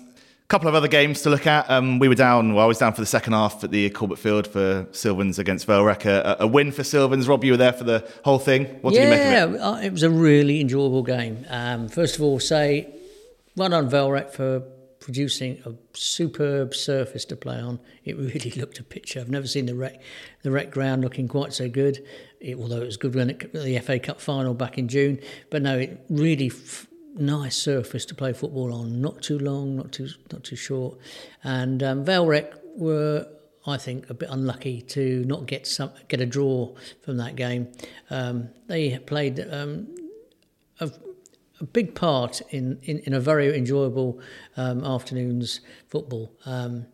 couple 0.51 0.67
of 0.67 0.75
other 0.75 0.89
games 0.89 1.21
to 1.21 1.29
look 1.29 1.47
at. 1.47 1.69
Um, 1.69 1.97
we 1.97 2.09
were 2.09 2.15
down, 2.15 2.53
well, 2.53 2.65
I 2.65 2.67
was 2.67 2.77
down 2.77 2.91
for 2.91 2.99
the 2.99 3.07
second 3.07 3.31
half 3.31 3.63
at 3.63 3.71
the 3.71 3.89
Corbett 3.91 4.19
Field 4.19 4.45
for 4.45 4.85
Sylvans 4.91 5.39
against 5.39 5.65
Vale 5.65 5.87
A, 5.87 6.35
a, 6.41 6.45
win 6.45 6.73
for 6.73 6.83
Sylvans. 6.83 7.29
Rob, 7.29 7.45
you 7.45 7.53
were 7.53 7.57
there 7.57 7.71
for 7.71 7.85
the 7.85 8.05
whole 8.25 8.37
thing. 8.37 8.65
What 8.81 8.93
did 8.93 9.03
you 9.03 9.09
make 9.09 9.21
of 9.21 9.55
it? 9.55 9.61
Uh, 9.61 9.79
it 9.81 9.93
was 9.93 10.03
a 10.03 10.09
really 10.09 10.59
enjoyable 10.59 11.03
game. 11.03 11.45
Um, 11.47 11.87
first 11.87 12.17
of 12.17 12.21
all, 12.21 12.37
say 12.41 12.93
well 13.55 13.69
done 13.69 13.89
Vale 13.89 14.11
Rec 14.11 14.33
for 14.33 14.59
producing 14.99 15.61
a 15.65 15.71
superb 15.97 16.75
surface 16.75 17.23
to 17.25 17.37
play 17.37 17.61
on. 17.61 17.79
It 18.03 18.17
really 18.17 18.51
looked 18.57 18.77
a 18.77 18.83
picture. 18.83 19.21
I've 19.21 19.29
never 19.29 19.47
seen 19.47 19.67
the 19.67 19.75
rec, 19.75 20.01
the 20.43 20.51
rec 20.51 20.69
ground 20.69 21.01
looking 21.01 21.29
quite 21.29 21.53
so 21.53 21.69
good. 21.69 22.05
It, 22.41 22.57
although 22.57 22.81
it 22.81 22.85
was 22.87 22.97
good 22.97 23.15
when 23.15 23.29
it 23.29 23.53
the 23.53 23.79
FA 23.79 23.99
Cup 23.99 24.19
final 24.19 24.53
back 24.53 24.77
in 24.77 24.89
June, 24.89 25.21
but 25.49 25.61
no, 25.61 25.79
it 25.79 26.05
really 26.09 26.47
f- 26.47 26.87
nice 27.15 27.55
surface 27.55 28.05
to 28.05 28.15
play 28.15 28.33
football 28.33 28.73
on. 28.73 29.01
Not 29.01 29.21
too 29.21 29.39
long, 29.39 29.75
not 29.75 29.91
too 29.91 30.09
not 30.31 30.43
too 30.43 30.55
short. 30.55 30.97
And 31.43 31.83
um, 31.83 32.05
Vale 32.05 32.25
Rec 32.25 32.53
were, 32.75 33.27
I 33.65 33.77
think, 33.77 34.09
a 34.09 34.13
bit 34.13 34.29
unlucky 34.31 34.81
to 34.81 35.23
not 35.25 35.45
get 35.45 35.67
some 35.67 35.91
get 36.07 36.21
a 36.21 36.25
draw 36.25 36.73
from 37.01 37.17
that 37.17 37.35
game. 37.35 37.71
Um, 38.09 38.49
they 38.67 38.97
played 38.99 39.39
um, 39.51 39.87
a, 40.79 40.91
a, 41.59 41.65
big 41.65 41.95
part 41.95 42.41
in, 42.49 42.79
in, 42.83 42.99
in, 42.99 43.13
a 43.13 43.19
very 43.19 43.55
enjoyable 43.55 44.19
um, 44.57 44.83
afternoon's 44.83 45.61
football. 45.87 46.31
Um, 46.45 46.85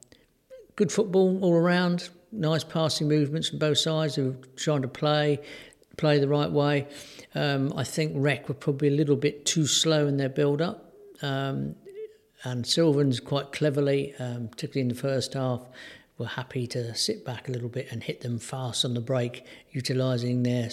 good 0.75 0.91
football 0.91 1.43
all 1.43 1.53
around. 1.53 2.09
Nice 2.31 2.63
passing 2.63 3.07
movements 3.07 3.49
from 3.49 3.59
both 3.59 3.77
sides 3.77 4.15
who 4.15 4.31
were 4.31 4.37
trying 4.57 4.81
to 4.81 4.87
play 4.87 5.39
play 5.97 6.19
the 6.19 6.27
right 6.27 6.51
way. 6.51 6.87
Um, 7.35 7.73
I 7.75 7.83
think 7.83 8.13
Rec 8.15 8.47
were 8.47 8.55
probably 8.55 8.87
a 8.87 8.91
little 8.91 9.15
bit 9.15 9.45
too 9.45 9.67
slow 9.67 10.07
in 10.07 10.17
their 10.17 10.29
build 10.29 10.61
up. 10.61 10.93
Um, 11.21 11.75
and 12.43 12.65
Sylvans 12.65 13.19
quite 13.19 13.51
cleverly, 13.51 14.13
um, 14.19 14.47
particularly 14.47 14.81
in 14.81 14.89
the 14.89 14.95
first 14.95 15.33
half, 15.33 15.67
were 16.17 16.27
happy 16.27 16.67
to 16.67 16.95
sit 16.95 17.25
back 17.25 17.47
a 17.47 17.51
little 17.51 17.69
bit 17.69 17.87
and 17.91 18.03
hit 18.03 18.21
them 18.21 18.39
fast 18.39 18.85
on 18.85 18.93
the 18.93 19.01
break, 19.01 19.45
utilising 19.71 20.43
their 20.43 20.69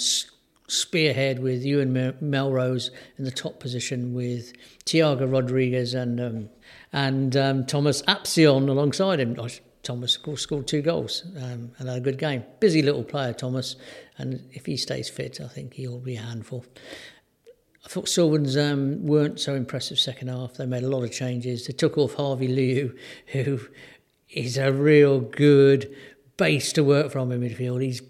spearhead 0.67 1.41
with 1.41 1.65
Ewan 1.65 2.15
Melrose 2.21 2.91
in 3.19 3.25
the 3.25 3.31
top 3.31 3.61
position 3.61 4.15
with 4.15 4.53
Tiago 4.85 5.27
Rodriguez 5.27 5.95
and 5.95 6.21
um, 6.21 6.49
and 6.93 7.37
um, 7.37 7.67
Thomas 7.67 8.03
Apsion 8.03 8.69
alongside 8.69 9.21
him. 9.21 9.35
Thomas, 9.85 10.19
scored 10.37 10.67
two 10.67 10.83
goals 10.83 11.25
um, 11.37 11.73
and 11.79 11.89
had 11.89 11.99
a 11.99 12.01
good 12.01 12.19
game. 12.19 12.45
Busy 12.61 12.83
little 12.83 13.05
player, 13.05 13.33
Thomas, 13.33 13.77
and 14.19 14.49
if 14.53 14.67
he 14.67 14.77
stays 14.77 15.09
fit, 15.09 15.41
I 15.41 15.49
think 15.49 15.75
he'll 15.75 15.99
be 15.99 16.17
a 16.17 16.23
handful. 16.23 16.65
I 17.85 17.89
thought 17.89 18.09
Sylvans 18.09 18.57
um, 18.57 19.05
weren't 19.07 19.39
so 19.39 19.55
impressive 19.55 19.99
second 19.99 20.29
half. 20.29 20.55
They 20.55 20.65
made 20.65 20.85
a 20.85 20.89
lot 20.89 21.05
of 21.05 21.13
changes. 21.13 21.67
They 21.67 21.75
took 21.75 21.99
off 21.99 22.15
Harvey 22.15 22.49
Liu, 22.49 22.97
who 23.27 23.61
is 24.31 24.57
a 24.57 24.73
real 24.73 25.21
good 25.21 25.95
base 26.37 26.73
to 26.73 26.83
work 26.83 27.13
from 27.13 27.31
in 27.31 27.41
midfield. 27.41 27.83
He's 27.83 28.03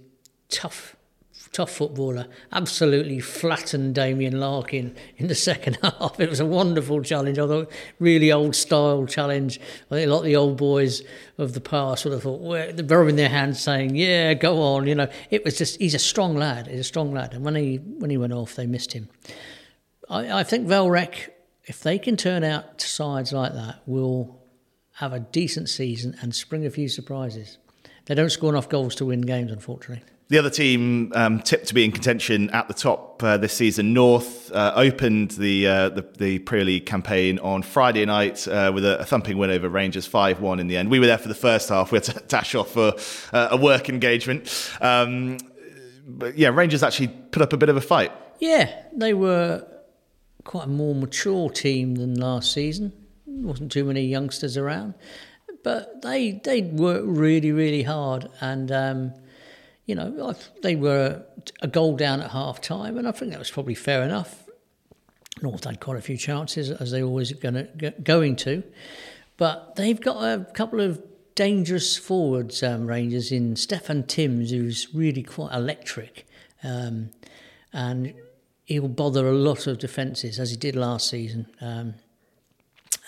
tough, 0.48 0.96
tough 1.54 1.70
footballer. 1.70 2.26
Absolutely 2.52 3.20
flattened 3.20 3.94
Damien 3.94 4.38
Larkin 4.38 4.94
in 5.16 5.28
the 5.28 5.34
second 5.50 5.78
half. 5.80 6.20
It 6.20 6.28
was 6.28 6.40
a 6.40 6.46
wonderful 6.46 7.00
challenge. 7.02 7.38
I 7.38 7.46
thought 7.46 7.70
really 7.98 8.30
old 8.30 8.54
style 8.54 9.06
challenge. 9.06 9.60
I 9.90 9.94
think 9.94 10.08
a 10.08 10.12
lot 10.12 10.18
of 10.18 10.24
the 10.24 10.36
old 10.36 10.56
boys 10.58 11.02
of 11.38 11.54
the 11.54 11.60
past 11.60 12.04
would 12.04 12.12
have 12.12 12.22
thought, 12.22 12.40
well, 12.40 12.72
they're 12.72 12.98
rubbing 12.98 13.16
their 13.16 13.28
hands 13.28 13.60
saying, 13.60 13.94
yeah, 13.94 14.34
go 14.34 14.60
on. 14.60 14.86
You 14.86 14.96
know, 14.96 15.08
it 15.30 15.44
was 15.44 15.56
just, 15.56 15.80
he's 15.80 15.94
a 15.94 15.98
strong 15.98 16.34
lad. 16.36 16.66
He's 16.66 16.80
a 16.80 16.84
strong 16.84 17.14
lad. 17.14 17.32
And 17.32 17.44
when 17.44 17.54
he, 17.54 17.76
when 17.76 18.10
he 18.10 18.18
went 18.18 18.32
off, 18.32 18.56
they 18.56 18.66
missed 18.66 18.92
him. 18.92 19.08
I, 20.10 20.40
I 20.40 20.42
think 20.42 20.66
Vale 20.66 20.90
Rec, 20.90 21.34
if 21.64 21.80
they 21.80 21.98
can 21.98 22.16
turn 22.16 22.44
out 22.44 22.80
sides 22.80 23.32
like 23.32 23.54
that, 23.54 23.80
will 23.86 24.42
have 24.98 25.12
a 25.12 25.20
decent 25.20 25.68
season 25.68 26.16
and 26.20 26.34
spring 26.34 26.66
a 26.66 26.70
few 26.70 26.88
surprises. 26.88 27.58
They 28.06 28.14
don't 28.14 28.30
score 28.30 28.50
enough 28.50 28.68
goals 28.68 28.94
to 28.96 29.06
win 29.06 29.22
games, 29.22 29.50
unfortunately. 29.50 30.04
The 30.28 30.38
other 30.38 30.48
team 30.48 31.12
um, 31.14 31.40
tipped 31.40 31.66
to 31.66 31.74
be 31.74 31.84
in 31.84 31.92
contention 31.92 32.48
at 32.50 32.66
the 32.66 32.72
top 32.72 33.22
uh, 33.22 33.36
this 33.36 33.52
season, 33.52 33.92
North, 33.92 34.50
uh, 34.52 34.72
opened 34.74 35.32
the, 35.32 35.66
uh, 35.66 35.88
the, 35.90 36.08
the 36.16 36.38
Premier 36.38 36.64
League 36.64 36.86
campaign 36.86 37.38
on 37.40 37.62
Friday 37.62 38.06
night 38.06 38.48
uh, 38.48 38.72
with 38.74 38.86
a, 38.86 39.00
a, 39.00 39.04
thumping 39.04 39.36
win 39.36 39.50
over 39.50 39.68
Rangers, 39.68 40.06
five 40.06 40.40
one 40.40 40.60
in 40.60 40.66
the 40.66 40.78
end. 40.78 40.90
We 40.90 40.98
were 40.98 41.06
there 41.06 41.18
for 41.18 41.28
the 41.28 41.34
first 41.34 41.68
half. 41.68 41.92
We 41.92 41.96
had 41.96 42.04
to 42.04 42.20
dash 42.28 42.54
off 42.54 42.70
for 42.70 42.94
uh, 43.34 43.48
a 43.50 43.56
work 43.58 43.90
engagement, 43.90 44.70
um, 44.80 45.36
but 46.06 46.38
yeah, 46.38 46.48
Rangers 46.48 46.82
actually 46.82 47.08
put 47.08 47.42
up 47.42 47.52
a 47.52 47.58
bit 47.58 47.68
of 47.68 47.76
a 47.76 47.82
fight. 47.82 48.10
Yeah, 48.38 48.74
they 48.96 49.12
were 49.12 49.66
quite 50.44 50.64
a 50.64 50.70
more 50.70 50.94
mature 50.94 51.50
team 51.50 51.96
than 51.96 52.14
last 52.14 52.50
season. 52.50 52.94
wasn't 53.26 53.72
too 53.72 53.84
many 53.84 54.06
youngsters 54.06 54.56
around, 54.56 54.94
but 55.62 56.00
they 56.00 56.40
they 56.44 56.62
worked 56.62 57.06
really 57.06 57.52
really 57.52 57.82
hard, 57.82 58.30
and 58.40 58.72
um, 58.72 59.12
you 59.86 59.94
know 59.94 60.34
they 60.62 60.76
were 60.76 61.24
a 61.60 61.68
goal 61.68 61.96
down 61.96 62.20
at 62.20 62.30
half 62.30 62.60
time, 62.60 62.96
and 62.96 63.06
I 63.06 63.12
think 63.12 63.32
that 63.32 63.38
was 63.38 63.50
probably 63.50 63.74
fair 63.74 64.02
enough. 64.02 64.44
North 65.42 65.64
had 65.64 65.80
quite 65.80 65.98
a 65.98 66.02
few 66.02 66.16
chances 66.16 66.70
as 66.70 66.90
they 66.90 67.02
always 67.02 67.32
going 67.32 67.54
to 67.54 67.90
going 68.02 68.36
to, 68.36 68.62
but 69.36 69.76
they've 69.76 70.00
got 70.00 70.22
a 70.22 70.44
couple 70.52 70.80
of 70.80 71.02
dangerous 71.34 71.96
forwards 71.96 72.62
um, 72.62 72.86
Rangers 72.86 73.32
in 73.32 73.56
Stefan 73.56 74.04
Timms, 74.04 74.50
who's 74.50 74.94
really 74.94 75.22
quite 75.22 75.52
electric. 75.52 76.26
Um, 76.62 77.10
and 77.72 78.14
he'll 78.64 78.88
bother 78.88 79.28
a 79.28 79.32
lot 79.32 79.66
of 79.66 79.78
defences 79.78 80.38
as 80.38 80.50
he 80.50 80.56
did 80.56 80.76
last 80.76 81.10
season. 81.10 81.46
Um, 81.60 81.94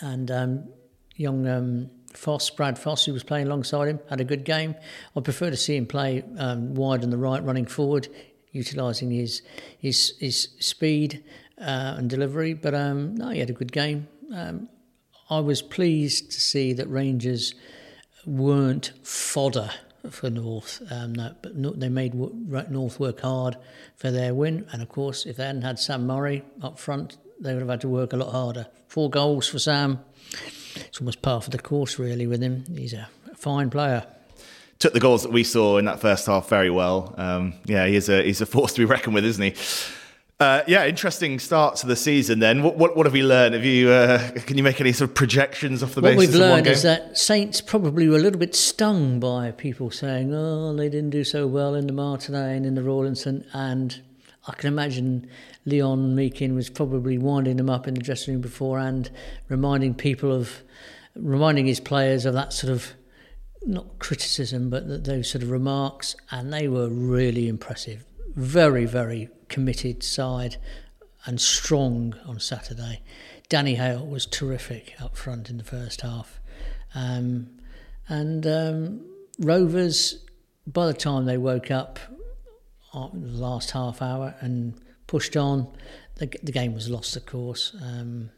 and 0.01 0.29
um, 0.29 0.69
young 1.15 1.47
um, 1.47 1.89
Foss, 2.17 2.49
Brad 2.49 2.77
Foss, 2.79 3.05
who 3.05 3.13
was 3.13 3.23
playing 3.23 3.47
alongside 3.47 3.87
him, 3.87 3.99
had 4.09 4.19
a 4.19 4.23
good 4.25 4.43
game. 4.43 4.75
I 5.15 5.21
prefer 5.21 5.49
to 5.49 5.57
see 5.57 5.75
him 5.75 5.85
play 5.85 6.23
um, 6.37 6.75
wide 6.75 7.03
on 7.03 7.09
the 7.09 7.17
right, 7.17 7.43
running 7.43 7.65
forward, 7.65 8.07
utilising 8.51 9.11
his 9.11 9.41
his 9.77 10.15
his 10.19 10.49
speed 10.59 11.23
uh, 11.59 11.95
and 11.97 12.09
delivery. 12.09 12.53
But 12.53 12.73
um, 12.73 13.15
no, 13.15 13.29
he 13.29 13.39
had 13.39 13.49
a 13.49 13.53
good 13.53 13.71
game. 13.71 14.07
Um, 14.33 14.69
I 15.29 15.39
was 15.39 15.61
pleased 15.61 16.31
to 16.31 16.41
see 16.41 16.73
that 16.73 16.87
Rangers 16.87 17.53
weren't 18.25 18.93
fodder 19.03 19.69
for 20.09 20.29
North. 20.29 20.81
Um, 20.89 21.13
no, 21.13 21.35
but 21.41 21.51
they 21.79 21.89
made 21.89 22.13
North 22.13 22.99
work 22.99 23.21
hard 23.21 23.57
for 23.95 24.11
their 24.11 24.33
win. 24.33 24.65
And 24.71 24.81
of 24.81 24.89
course, 24.89 25.25
if 25.25 25.37
they 25.37 25.45
hadn't 25.45 25.63
had 25.63 25.79
Sam 25.79 26.07
Murray 26.07 26.43
up 26.61 26.79
front, 26.79 27.17
they 27.39 27.53
would 27.53 27.61
have 27.61 27.69
had 27.69 27.81
to 27.81 27.89
work 27.89 28.13
a 28.13 28.17
lot 28.17 28.31
harder. 28.31 28.67
Four 28.87 29.09
goals 29.09 29.47
for 29.47 29.59
Sam. 29.59 29.99
It's 30.87 30.99
almost 30.99 31.21
par 31.21 31.41
for 31.41 31.49
the 31.49 31.59
course, 31.59 31.99
really, 31.99 32.27
with 32.27 32.41
him. 32.41 32.63
He's 32.75 32.93
a 32.93 33.09
fine 33.35 33.69
player. 33.69 34.05
Took 34.79 34.93
the 34.93 34.99
goals 34.99 35.23
that 35.23 35.31
we 35.31 35.43
saw 35.43 35.77
in 35.77 35.85
that 35.85 35.99
first 35.99 36.27
half 36.27 36.49
very 36.49 36.69
well. 36.69 37.13
Um, 37.17 37.53
yeah, 37.65 37.87
he's 37.87 38.09
a 38.09 38.21
he's 38.23 38.41
a 38.41 38.45
force 38.45 38.73
to 38.73 38.81
be 38.81 38.85
reckoned 38.85 39.15
with, 39.15 39.25
isn't 39.25 39.43
he? 39.43 39.55
Uh, 40.39 40.61
yeah, 40.67 40.85
interesting 40.85 41.39
start 41.39 41.77
to 41.77 41.87
the 41.87 41.95
season. 41.95 42.37
Then, 42.37 42.61
what 42.61 42.77
what, 42.77 42.95
what 42.95 43.07
have 43.07 43.13
we 43.13 43.23
learned? 43.23 43.55
Have 43.55 43.65
you 43.65 43.89
uh, 43.89 44.19
can 44.45 44.55
you 44.55 44.61
make 44.61 44.79
any 44.79 44.93
sort 44.93 45.09
of 45.09 45.15
projections 45.15 45.81
off 45.81 45.95
the 45.95 46.01
what 46.01 46.15
basis 46.15 46.35
we've 46.35 46.39
learned 46.39 46.67
is 46.67 46.83
that 46.83 47.17
Saints 47.17 47.59
probably 47.59 48.07
were 48.07 48.17
a 48.17 48.19
little 48.19 48.39
bit 48.39 48.53
stung 48.53 49.19
by 49.19 49.49
people 49.49 49.89
saying, 49.89 50.31
"Oh, 50.31 50.75
they 50.75 50.89
didn't 50.89 51.09
do 51.09 51.23
so 51.23 51.47
well 51.47 51.73
in 51.73 51.87
the 51.87 51.93
Martinez 51.93 52.57
and 52.57 52.67
in 52.67 52.75
the 52.75 52.83
Rawlinson," 52.83 53.45
and 53.51 53.99
I 54.47 54.53
can 54.53 54.67
imagine 54.67 55.27
Leon 55.67 56.15
Meakin 56.15 56.55
was 56.55 56.69
probably 56.69 57.17
winding 57.17 57.57
them 57.57 57.69
up 57.69 57.89
in 57.89 57.93
the 57.93 57.99
dressing 57.99 58.33
room 58.33 58.41
beforehand, 58.41 59.11
reminding 59.49 59.93
people 59.93 60.31
of, 60.31 60.63
reminding 61.13 61.65
his 61.65 61.81
players 61.81 62.25
of 62.25 62.33
that 62.33 62.53
sort 62.53 62.71
of 62.71 62.93
not 63.65 63.99
criticism, 63.99 64.69
but 64.69 65.03
those 65.03 65.29
sort 65.29 65.43
of 65.43 65.51
remarks, 65.51 66.15
and 66.31 66.53
they 66.53 66.69
were 66.69 66.87
really 66.87 67.49
impressive. 67.49 68.05
Very, 68.35 68.85
very 68.85 69.29
committed 69.49 70.03
side 70.03 70.55
and 71.25 71.41
strong 71.41 72.15
on 72.25 72.39
Saturday. 72.39 73.01
Danny 73.49 73.75
Hale 73.75 74.05
was 74.05 74.25
terrific 74.25 74.93
up 75.01 75.17
front 75.17 75.49
in 75.49 75.57
the 75.57 75.65
first 75.65 75.99
half. 75.99 76.39
Um, 76.95 77.49
and 78.07 78.47
um, 78.47 79.05
Rovers, 79.37 80.23
by 80.65 80.87
the 80.87 80.93
time 80.93 81.25
they 81.25 81.37
woke 81.37 81.69
up 81.71 81.99
uh, 82.93 83.09
last 83.13 83.71
half 83.71 84.01
hour 84.01 84.35
and 84.39 84.79
pushed 85.07 85.35
on, 85.35 85.67
the, 86.15 86.29
the 86.43 86.51
game 86.51 86.73
was 86.73 86.89
lost, 86.89 87.15
of 87.15 87.25
course. 87.25 87.75
Um, 87.81 88.29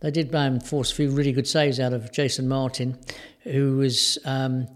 they 0.00 0.10
did 0.10 0.34
um, 0.34 0.60
force 0.60 0.92
a 0.92 0.94
few 0.94 1.10
really 1.10 1.32
good 1.32 1.46
saves 1.46 1.80
out 1.80 1.92
of 1.92 2.12
Jason 2.12 2.48
Martin, 2.48 2.98
who 3.40 3.76
was 3.76 4.18
um, 4.24 4.68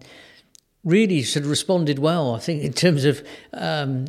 really 0.84 1.22
sort 1.22 1.44
of 1.44 1.50
responded 1.50 1.98
well, 1.98 2.34
I 2.34 2.38
think, 2.38 2.62
in 2.62 2.72
terms 2.72 3.04
of 3.04 3.24
um, 3.52 4.06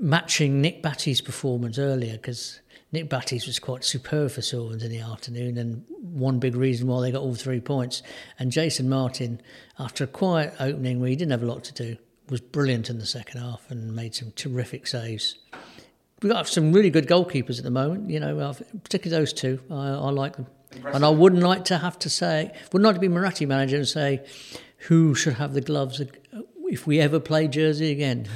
matching 0.00 0.60
Nick 0.60 0.82
Batty's 0.82 1.20
performance 1.20 1.78
earlier 1.78 2.12
because 2.12 2.60
Nick 2.92 3.08
Batty's 3.08 3.46
was 3.46 3.58
quite 3.58 3.84
superb 3.84 4.32
for 4.32 4.42
Sylvans 4.42 4.82
in 4.82 4.90
the 4.90 5.00
afternoon 5.00 5.56
and 5.58 5.84
one 6.00 6.38
big 6.38 6.56
reason 6.56 6.88
why 6.88 7.00
they 7.00 7.12
got 7.12 7.22
all 7.22 7.34
three 7.34 7.60
points. 7.60 8.02
And 8.38 8.50
Jason 8.50 8.88
Martin, 8.88 9.40
after 9.78 10.04
a 10.04 10.08
quiet 10.08 10.54
opening 10.58 11.00
where 11.00 11.10
he 11.10 11.16
didn't 11.16 11.32
have 11.32 11.42
a 11.42 11.46
lot 11.46 11.62
to 11.64 11.74
do, 11.74 11.96
was 12.28 12.40
brilliant 12.40 12.90
in 12.90 12.98
the 12.98 13.06
second 13.06 13.40
half 13.40 13.70
and 13.70 13.94
made 13.94 14.14
some 14.14 14.32
terrific 14.32 14.86
saves. 14.86 15.38
We've 16.26 16.32
got 16.32 16.48
some 16.48 16.72
really 16.72 16.90
good 16.90 17.06
goalkeepers 17.06 17.58
at 17.58 17.62
the 17.62 17.70
moment, 17.70 18.10
you 18.10 18.18
know, 18.18 18.52
particularly 18.82 19.22
those 19.22 19.32
two. 19.32 19.60
I, 19.70 19.90
I 19.90 20.10
like 20.10 20.34
them. 20.34 20.48
Impressive. 20.72 20.96
And 20.96 21.04
I 21.04 21.08
wouldn't 21.08 21.44
like 21.44 21.66
to 21.66 21.78
have 21.78 22.00
to 22.00 22.10
say, 22.10 22.50
wouldn't 22.72 22.84
like 22.84 22.96
to 22.96 23.00
be 23.00 23.06
Muratti 23.06 23.46
manager 23.46 23.76
and 23.76 23.86
say 23.86 24.26
who 24.88 25.14
should 25.14 25.34
have 25.34 25.54
the 25.54 25.60
gloves 25.60 26.02
if 26.64 26.84
we 26.84 26.98
ever 26.98 27.20
play 27.20 27.46
Jersey 27.46 27.92
again. 27.92 28.26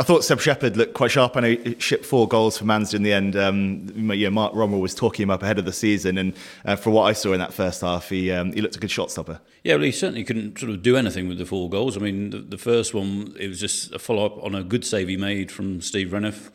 I 0.00 0.02
thought 0.02 0.24
Seb 0.24 0.40
Shepherd 0.40 0.78
looked 0.78 0.94
quite 0.94 1.10
sharp. 1.10 1.36
I 1.36 1.40
know 1.40 1.48
he 1.50 1.76
shipped 1.78 2.06
four 2.06 2.26
goals 2.26 2.56
for 2.56 2.64
Manston 2.64 2.94
in 2.94 3.02
the 3.02 3.12
end. 3.12 3.36
Um, 3.36 4.10
yeah, 4.14 4.30
Mark 4.30 4.54
Rommel 4.54 4.80
was 4.80 4.94
talking 4.94 5.24
him 5.24 5.30
up 5.30 5.42
ahead 5.42 5.58
of 5.58 5.66
the 5.66 5.74
season, 5.74 6.16
and 6.16 6.32
uh, 6.64 6.76
for 6.76 6.88
what 6.88 7.02
I 7.02 7.12
saw 7.12 7.34
in 7.34 7.38
that 7.40 7.52
first 7.52 7.82
half, 7.82 8.08
he 8.08 8.30
um, 8.30 8.52
he 8.52 8.62
looked 8.62 8.76
a 8.76 8.78
good 8.78 8.90
shot 8.90 9.10
stopper. 9.10 9.42
Yeah, 9.62 9.74
well, 9.74 9.84
he 9.84 9.92
certainly 9.92 10.24
couldn't 10.24 10.58
sort 10.58 10.70
of 10.70 10.82
do 10.82 10.96
anything 10.96 11.28
with 11.28 11.36
the 11.36 11.44
four 11.44 11.68
goals. 11.68 11.98
I 11.98 12.00
mean, 12.00 12.30
the, 12.30 12.38
the 12.38 12.58
first 12.58 12.94
one 12.94 13.34
it 13.38 13.48
was 13.48 13.60
just 13.60 13.92
a 13.92 13.98
follow 13.98 14.24
up 14.24 14.42
on 14.42 14.54
a 14.54 14.64
good 14.64 14.86
save 14.86 15.08
he 15.08 15.18
made 15.18 15.52
from 15.52 15.82
Steve 15.82 16.08
Renouf. 16.08 16.50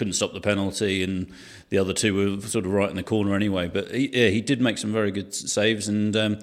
Couldn't 0.00 0.14
stop 0.14 0.32
the 0.32 0.40
penalty, 0.40 1.02
and 1.02 1.30
the 1.68 1.76
other 1.76 1.92
two 1.92 2.14
were 2.14 2.40
sort 2.48 2.64
of 2.64 2.72
right 2.72 2.88
in 2.88 2.96
the 2.96 3.02
corner 3.02 3.34
anyway. 3.34 3.68
But 3.68 3.90
he, 3.90 4.08
yeah, 4.08 4.30
he 4.30 4.40
did 4.40 4.58
make 4.58 4.78
some 4.78 4.94
very 4.94 5.10
good 5.10 5.34
saves, 5.34 5.88
and 5.88 6.16
um, 6.16 6.38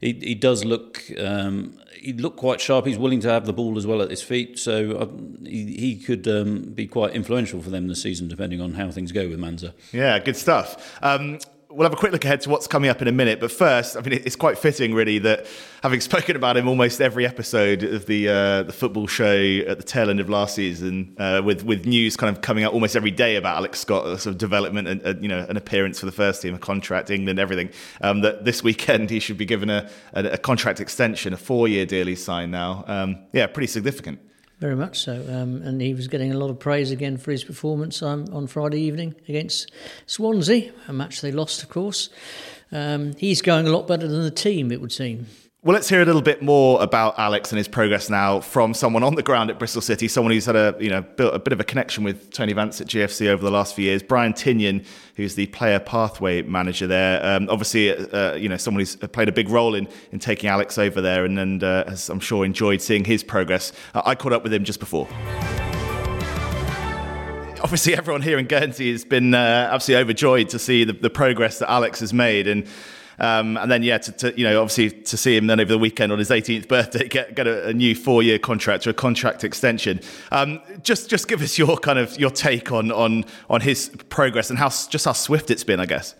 he, 0.00 0.14
he 0.14 0.34
does 0.34 0.64
look 0.64 1.04
um, 1.18 1.78
he 1.92 2.14
looked 2.14 2.38
quite 2.38 2.58
sharp. 2.58 2.86
He's 2.86 2.96
willing 2.96 3.20
to 3.20 3.28
have 3.28 3.44
the 3.44 3.52
ball 3.52 3.76
as 3.76 3.86
well 3.86 4.00
at 4.00 4.08
his 4.08 4.22
feet, 4.22 4.58
so 4.58 4.92
uh, 4.92 5.08
he, 5.44 5.76
he 5.76 5.96
could 5.96 6.26
um, 6.26 6.62
be 6.72 6.86
quite 6.86 7.12
influential 7.12 7.60
for 7.60 7.68
them 7.68 7.86
this 7.86 8.00
season, 8.00 8.28
depending 8.28 8.62
on 8.62 8.72
how 8.72 8.90
things 8.90 9.12
go 9.12 9.28
with 9.28 9.38
Manzeau. 9.38 9.74
Yeah, 9.92 10.18
good 10.18 10.38
stuff. 10.38 10.98
Um, 11.02 11.38
we'll 11.72 11.84
have 11.84 11.92
a 11.92 11.96
quick 11.96 12.12
look 12.12 12.24
ahead 12.24 12.40
to 12.42 12.50
what's 12.50 12.66
coming 12.66 12.90
up 12.90 13.02
in 13.02 13.08
a 13.08 13.12
minute. 13.12 13.40
But 13.40 13.50
first, 13.50 13.96
I 13.96 14.00
mean, 14.00 14.12
it's 14.24 14.36
quite 14.36 14.58
fitting, 14.58 14.94
really, 14.94 15.18
that 15.20 15.46
having 15.82 16.00
spoken 16.12 16.36
about 16.36 16.56
him 16.56 16.68
almost 16.68 17.00
every 17.00 17.26
episode 17.26 17.82
of 17.82 18.06
the 18.06 18.28
uh, 18.28 18.62
the 18.64 18.72
football 18.72 19.06
show 19.06 19.60
at 19.66 19.78
the 19.78 19.84
tail 19.84 20.10
end 20.10 20.20
of 20.20 20.28
last 20.28 20.54
season, 20.54 21.14
uh, 21.18 21.42
with 21.44 21.64
with 21.64 21.86
news 21.86 22.16
kind 22.16 22.34
of 22.34 22.42
coming 22.42 22.64
out 22.64 22.72
almost 22.72 22.96
every 22.96 23.10
day 23.10 23.36
about 23.36 23.56
Alex 23.56 23.80
Scott, 23.80 24.04
sort 24.20 24.26
of 24.26 24.38
development 24.38 24.88
and 24.88 25.06
uh, 25.06 25.14
you 25.20 25.28
know 25.28 25.46
an 25.48 25.56
appearance 25.56 26.00
for 26.00 26.06
the 26.06 26.12
first 26.12 26.42
team, 26.42 26.54
a 26.54 26.58
contract, 26.58 27.10
England, 27.10 27.38
everything. 27.38 27.70
Um, 28.00 28.20
that 28.20 28.44
this 28.44 28.62
weekend 28.62 29.10
he 29.10 29.20
should 29.20 29.38
be 29.38 29.46
given 29.46 29.70
a, 29.70 29.90
a, 30.12 30.24
a 30.24 30.38
contract 30.38 30.80
extension, 30.80 31.32
a 31.32 31.36
four 31.36 31.68
year 31.68 31.86
deal 31.86 32.06
he's 32.06 32.24
signed 32.24 32.52
now. 32.52 32.84
Um, 32.86 33.18
yeah, 33.32 33.46
pretty 33.46 33.68
significant. 33.68 34.20
Very 34.62 34.76
much 34.76 35.00
so. 35.00 35.14
Um, 35.28 35.60
and 35.62 35.80
he 35.80 35.92
was 35.92 36.06
getting 36.06 36.30
a 36.30 36.38
lot 36.38 36.48
of 36.48 36.60
praise 36.60 36.92
again 36.92 37.16
for 37.16 37.32
his 37.32 37.42
performance 37.42 38.00
um, 38.00 38.26
on 38.32 38.46
Friday 38.46 38.78
evening 38.82 39.12
against 39.28 39.72
Swansea, 40.06 40.70
a 40.86 40.92
match 40.92 41.20
they 41.20 41.32
lost, 41.32 41.64
of 41.64 41.68
course. 41.68 42.10
Um, 42.70 43.14
he's 43.14 43.42
going 43.42 43.66
a 43.66 43.70
lot 43.70 43.88
better 43.88 44.06
than 44.06 44.22
the 44.22 44.30
team, 44.30 44.70
it 44.70 44.80
would 44.80 44.92
seem. 44.92 45.26
Well, 45.64 45.74
let's 45.74 45.88
hear 45.88 46.02
a 46.02 46.04
little 46.04 46.22
bit 46.22 46.42
more 46.42 46.82
about 46.82 47.16
Alex 47.20 47.52
and 47.52 47.56
his 47.56 47.68
progress 47.68 48.10
now 48.10 48.40
from 48.40 48.74
someone 48.74 49.04
on 49.04 49.14
the 49.14 49.22
ground 49.22 49.48
at 49.48 49.60
Bristol 49.60 49.80
City, 49.80 50.08
someone 50.08 50.32
who's 50.32 50.46
had 50.46 50.56
a 50.56 50.74
you 50.80 50.90
know 50.90 51.02
built 51.02 51.36
a 51.36 51.38
bit 51.38 51.52
of 51.52 51.60
a 51.60 51.64
connection 51.64 52.02
with 52.02 52.32
Tony 52.32 52.52
Vance 52.52 52.80
at 52.80 52.88
GFC 52.88 53.28
over 53.28 53.44
the 53.44 53.50
last 53.52 53.76
few 53.76 53.84
years. 53.84 54.02
Brian 54.02 54.32
Tinnion, 54.32 54.84
who's 55.14 55.36
the 55.36 55.46
player 55.46 55.78
pathway 55.78 56.42
manager 56.42 56.88
there, 56.88 57.24
um, 57.24 57.48
obviously 57.48 57.92
uh, 57.92 58.34
you 58.34 58.48
know 58.48 58.56
someone 58.56 58.80
who's 58.80 58.96
played 58.96 59.28
a 59.28 59.32
big 59.32 59.48
role 59.50 59.76
in 59.76 59.86
in 60.10 60.18
taking 60.18 60.50
Alex 60.50 60.78
over 60.78 61.00
there, 61.00 61.24
and 61.24 61.38
and 61.38 61.62
uh, 61.62 61.84
has, 61.88 62.08
I'm 62.08 62.18
sure 62.18 62.44
enjoyed 62.44 62.82
seeing 62.82 63.04
his 63.04 63.22
progress. 63.22 63.72
Uh, 63.94 64.02
I 64.04 64.16
caught 64.16 64.32
up 64.32 64.42
with 64.42 64.52
him 64.52 64.64
just 64.64 64.80
before 64.80 65.06
obviously 67.62 67.94
everyone 67.94 68.20
here 68.20 68.40
in 68.40 68.46
Guernsey 68.46 68.90
has 68.90 69.04
been 69.04 69.32
uh, 69.32 69.68
absolutely 69.70 70.02
overjoyed 70.02 70.48
to 70.48 70.58
see 70.58 70.82
the, 70.82 70.94
the, 70.94 71.08
progress 71.08 71.60
that 71.60 71.70
Alex 71.70 72.00
has 72.00 72.12
made, 72.12 72.48
and 72.48 72.66
um, 73.18 73.56
and 73.56 73.70
then, 73.70 73.82
yeah, 73.82 73.98
to, 73.98 74.12
to, 74.12 74.38
you 74.38 74.44
know, 74.44 74.60
obviously 74.60 74.90
to 75.02 75.16
see 75.16 75.36
him 75.36 75.46
then 75.46 75.60
over 75.60 75.72
the 75.72 75.78
weekend 75.78 76.12
on 76.12 76.18
his 76.18 76.30
18th 76.30 76.68
birthday 76.68 77.08
get 77.08 77.34
get 77.34 77.46
a, 77.46 77.68
a 77.68 77.72
new 77.72 77.94
four 77.94 78.22
year 78.22 78.38
contract 78.38 78.86
or 78.86 78.90
a 78.90 78.94
contract 78.94 79.44
extension. 79.44 80.00
Um, 80.30 80.60
just 80.82 81.08
just 81.10 81.28
give 81.28 81.42
us 81.42 81.58
your 81.58 81.76
kind 81.76 81.98
of 81.98 82.18
your 82.18 82.30
take 82.30 82.72
on 82.72 82.90
on 82.90 83.24
on 83.50 83.60
his 83.60 83.90
progress 84.08 84.50
and 84.50 84.58
how 84.58 84.68
just 84.68 85.04
how 85.04 85.12
swift 85.12 85.50
it's 85.50 85.64
been, 85.64 85.80
I 85.80 85.86
guess. 85.86 86.14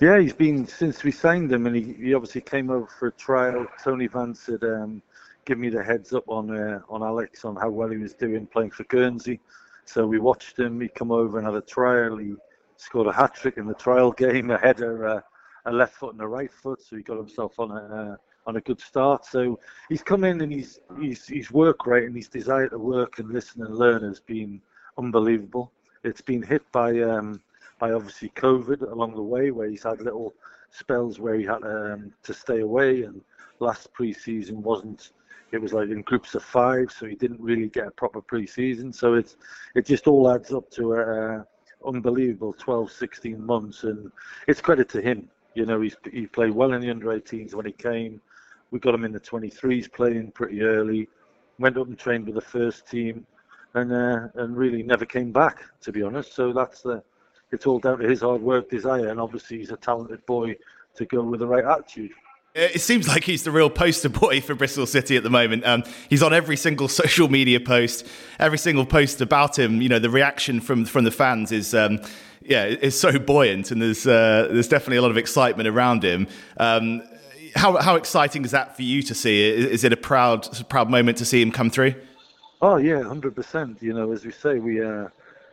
Yeah, 0.00 0.18
he's 0.18 0.32
been 0.32 0.66
since 0.66 1.04
we 1.04 1.10
signed 1.10 1.52
him, 1.52 1.66
and 1.66 1.76
he, 1.76 1.92
he 1.94 2.14
obviously 2.14 2.40
came 2.40 2.70
over 2.70 2.86
for 2.86 3.08
a 3.08 3.12
trial. 3.12 3.66
Tony 3.82 4.06
Vance 4.06 4.46
had 4.46 4.64
um, 4.64 5.02
given 5.44 5.62
me 5.62 5.68
the 5.68 5.82
heads 5.82 6.12
up 6.12 6.24
on 6.28 6.56
uh, 6.56 6.80
on 6.88 7.02
Alex 7.02 7.44
on 7.44 7.56
how 7.56 7.70
well 7.70 7.88
he 7.88 7.98
was 7.98 8.14
doing 8.14 8.46
playing 8.46 8.70
for 8.70 8.84
Guernsey. 8.84 9.40
So 9.84 10.06
we 10.06 10.18
watched 10.18 10.58
him. 10.58 10.80
He 10.80 10.88
come 10.88 11.12
over 11.12 11.38
and 11.38 11.46
had 11.46 11.54
a 11.54 11.60
trial. 11.60 12.16
He 12.16 12.34
scored 12.76 13.06
a 13.06 13.12
hat 13.12 13.34
trick 13.34 13.56
in 13.56 13.66
the 13.66 13.74
trial 13.74 14.12
game, 14.24 14.50
a 14.50 14.58
header. 14.58 15.06
Uh, 15.06 15.20
a 15.66 15.72
left 15.72 15.96
foot 15.96 16.12
and 16.12 16.22
a 16.22 16.26
right 16.26 16.52
foot, 16.52 16.80
so 16.80 16.96
he 16.96 17.02
got 17.02 17.18
himself 17.18 17.58
on 17.58 17.70
a 17.70 18.18
on 18.46 18.56
a 18.56 18.60
good 18.60 18.80
start. 18.80 19.24
So 19.24 19.58
he's 19.88 20.02
come 20.02 20.24
in 20.24 20.40
and 20.40 20.52
he's 20.52 20.80
he's 21.00 21.26
his 21.26 21.50
work 21.50 21.86
rate 21.86 22.04
and 22.04 22.16
his 22.16 22.28
desire 22.28 22.68
to 22.68 22.78
work 22.78 23.18
and 23.18 23.30
listen 23.30 23.62
and 23.62 23.76
learn 23.76 24.02
has 24.02 24.20
been 24.20 24.60
unbelievable. 24.96 25.72
It's 26.04 26.20
been 26.20 26.42
hit 26.42 26.62
by 26.72 27.00
um, 27.00 27.40
by 27.78 27.92
obviously 27.92 28.30
COVID 28.30 28.90
along 28.90 29.14
the 29.14 29.22
way, 29.22 29.50
where 29.50 29.68
he's 29.68 29.82
had 29.82 30.00
little 30.00 30.34
spells 30.70 31.18
where 31.18 31.34
he 31.34 31.44
had 31.44 31.62
um, 31.64 32.12
to 32.22 32.32
stay 32.32 32.60
away, 32.60 33.02
and 33.02 33.20
last 33.58 33.92
pre-season 33.92 34.62
wasn't. 34.62 35.10
It 35.52 35.60
was 35.60 35.72
like 35.72 35.90
in 35.90 36.02
groups 36.02 36.34
of 36.34 36.42
five, 36.42 36.90
so 36.90 37.06
he 37.06 37.14
didn't 37.14 37.40
really 37.40 37.68
get 37.68 37.86
a 37.86 37.92
proper 37.92 38.20
pre-season. 38.20 38.92
So 38.92 39.14
it's 39.14 39.36
it 39.74 39.86
just 39.86 40.06
all 40.06 40.30
adds 40.30 40.52
up 40.52 40.70
to 40.72 40.94
a, 40.94 41.38
a 41.38 41.46
unbelievable 41.86 42.52
12, 42.52 42.90
16 42.90 43.44
months, 43.44 43.84
and 43.84 44.10
it's 44.48 44.60
credit 44.60 44.88
to 44.90 45.00
him 45.00 45.28
you 45.56 45.66
know, 45.66 45.80
he's 45.80 45.96
he 46.12 46.26
played 46.26 46.52
well 46.52 46.72
in 46.72 46.82
the 46.82 46.90
under 46.90 47.06
18s 47.06 47.54
when 47.54 47.66
he 47.66 47.72
came. 47.72 48.20
We 48.70 48.78
got 48.78 48.94
him 48.94 49.04
in 49.04 49.12
the 49.12 49.20
23s 49.20 49.90
playing 49.92 50.32
pretty 50.32 50.62
early. 50.62 51.08
Went 51.58 51.78
up 51.78 51.86
and 51.86 51.98
trained 51.98 52.26
with 52.26 52.34
the 52.34 52.40
first 52.40 52.88
team, 52.88 53.26
and 53.74 53.92
uh, 53.92 54.28
and 54.34 54.56
really 54.56 54.82
never 54.82 55.06
came 55.06 55.32
back 55.32 55.62
to 55.80 55.92
be 55.92 56.02
honest. 56.02 56.34
So 56.34 56.52
that's 56.52 56.82
the 56.82 57.02
it's 57.52 57.66
all 57.66 57.78
down 57.78 57.98
to 57.98 58.08
his 58.08 58.20
hard 58.20 58.42
work, 58.42 58.68
desire, 58.68 59.08
and 59.08 59.18
obviously 59.18 59.58
he's 59.58 59.70
a 59.70 59.76
talented 59.76 60.24
boy 60.26 60.56
to 60.96 61.04
go 61.06 61.22
with 61.22 61.40
the 61.40 61.46
right 61.46 61.64
attitude. 61.64 62.12
It 62.54 62.80
seems 62.80 63.06
like 63.06 63.22
he's 63.22 63.42
the 63.42 63.50
real 63.50 63.68
poster 63.68 64.08
boy 64.08 64.40
for 64.40 64.54
Bristol 64.54 64.86
City 64.86 65.14
at 65.18 65.22
the 65.22 65.28
moment. 65.28 65.66
Um, 65.66 65.84
he's 66.08 66.22
on 66.22 66.32
every 66.32 66.56
single 66.56 66.88
social 67.02 67.28
media 67.28 67.60
post, 67.60 68.06
every 68.38 68.58
single 68.58 68.86
post 68.86 69.20
about 69.20 69.58
him. 69.58 69.82
You 69.82 69.90
know, 69.90 69.98
the 69.98 70.10
reaction 70.10 70.60
from 70.60 70.84
from 70.86 71.04
the 71.04 71.10
fans 71.10 71.52
is 71.52 71.74
um, 71.74 72.00
yeah, 72.48 72.64
is 72.64 72.98
so 72.98 73.18
buoyant, 73.18 73.70
and 73.70 73.80
there's 73.82 74.06
uh, 74.06 74.48
there's 74.50 74.68
definitely 74.68 74.98
a 74.98 75.02
lot 75.02 75.10
of 75.10 75.16
excitement 75.16 75.68
around 75.68 76.04
him. 76.04 76.28
Um, 76.58 77.02
how 77.54 77.76
how 77.76 77.96
exciting 77.96 78.44
is 78.44 78.50
that 78.50 78.76
for 78.76 78.82
you 78.82 79.02
to 79.02 79.14
see? 79.14 79.48
Is, 79.48 79.84
it 79.84 79.92
a 79.92 79.96
proud 79.96 80.68
proud 80.68 80.90
moment 80.90 81.18
to 81.18 81.24
see 81.24 81.40
him 81.40 81.50
come 81.50 81.70
through? 81.70 81.94
Oh 82.62 82.76
yeah, 82.76 83.02
hundred 83.02 83.34
percent. 83.34 83.82
You 83.82 83.94
know, 83.94 84.12
as 84.12 84.24
we 84.24 84.32
say, 84.32 84.58
we 84.58 84.82
uh, 84.82 85.08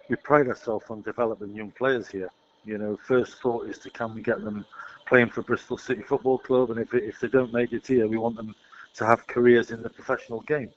we 0.10 0.15
pride 0.17 0.47
ourselves 0.47 0.86
on 0.89 1.01
developing 1.01 1.56
young 1.56 1.71
players 1.71 2.08
here. 2.08 2.29
You 2.65 2.77
know, 2.77 2.97
first 3.08 3.41
thought 3.41 3.67
is 3.67 3.77
to 3.79 3.89
can 3.89 4.13
we 4.13 4.21
get 4.21 4.43
them 4.43 4.65
playing 5.06 5.29
for 5.29 5.41
Bristol 5.41 5.77
City 5.77 6.01
Football 6.01 6.39
Club, 6.39 6.71
and 6.71 6.79
if 6.79 6.93
if 6.93 7.19
they 7.19 7.27
don't 7.27 7.53
make 7.53 7.73
it 7.73 7.88
here, 7.88 8.08
we 8.08 8.17
want 8.17 8.36
them 8.36 8.53
to 8.95 9.06
have 9.06 9.25
careers 9.27 9.71
in 9.71 9.82
the 9.82 9.89
professional 9.89 10.41
game. 10.41 10.69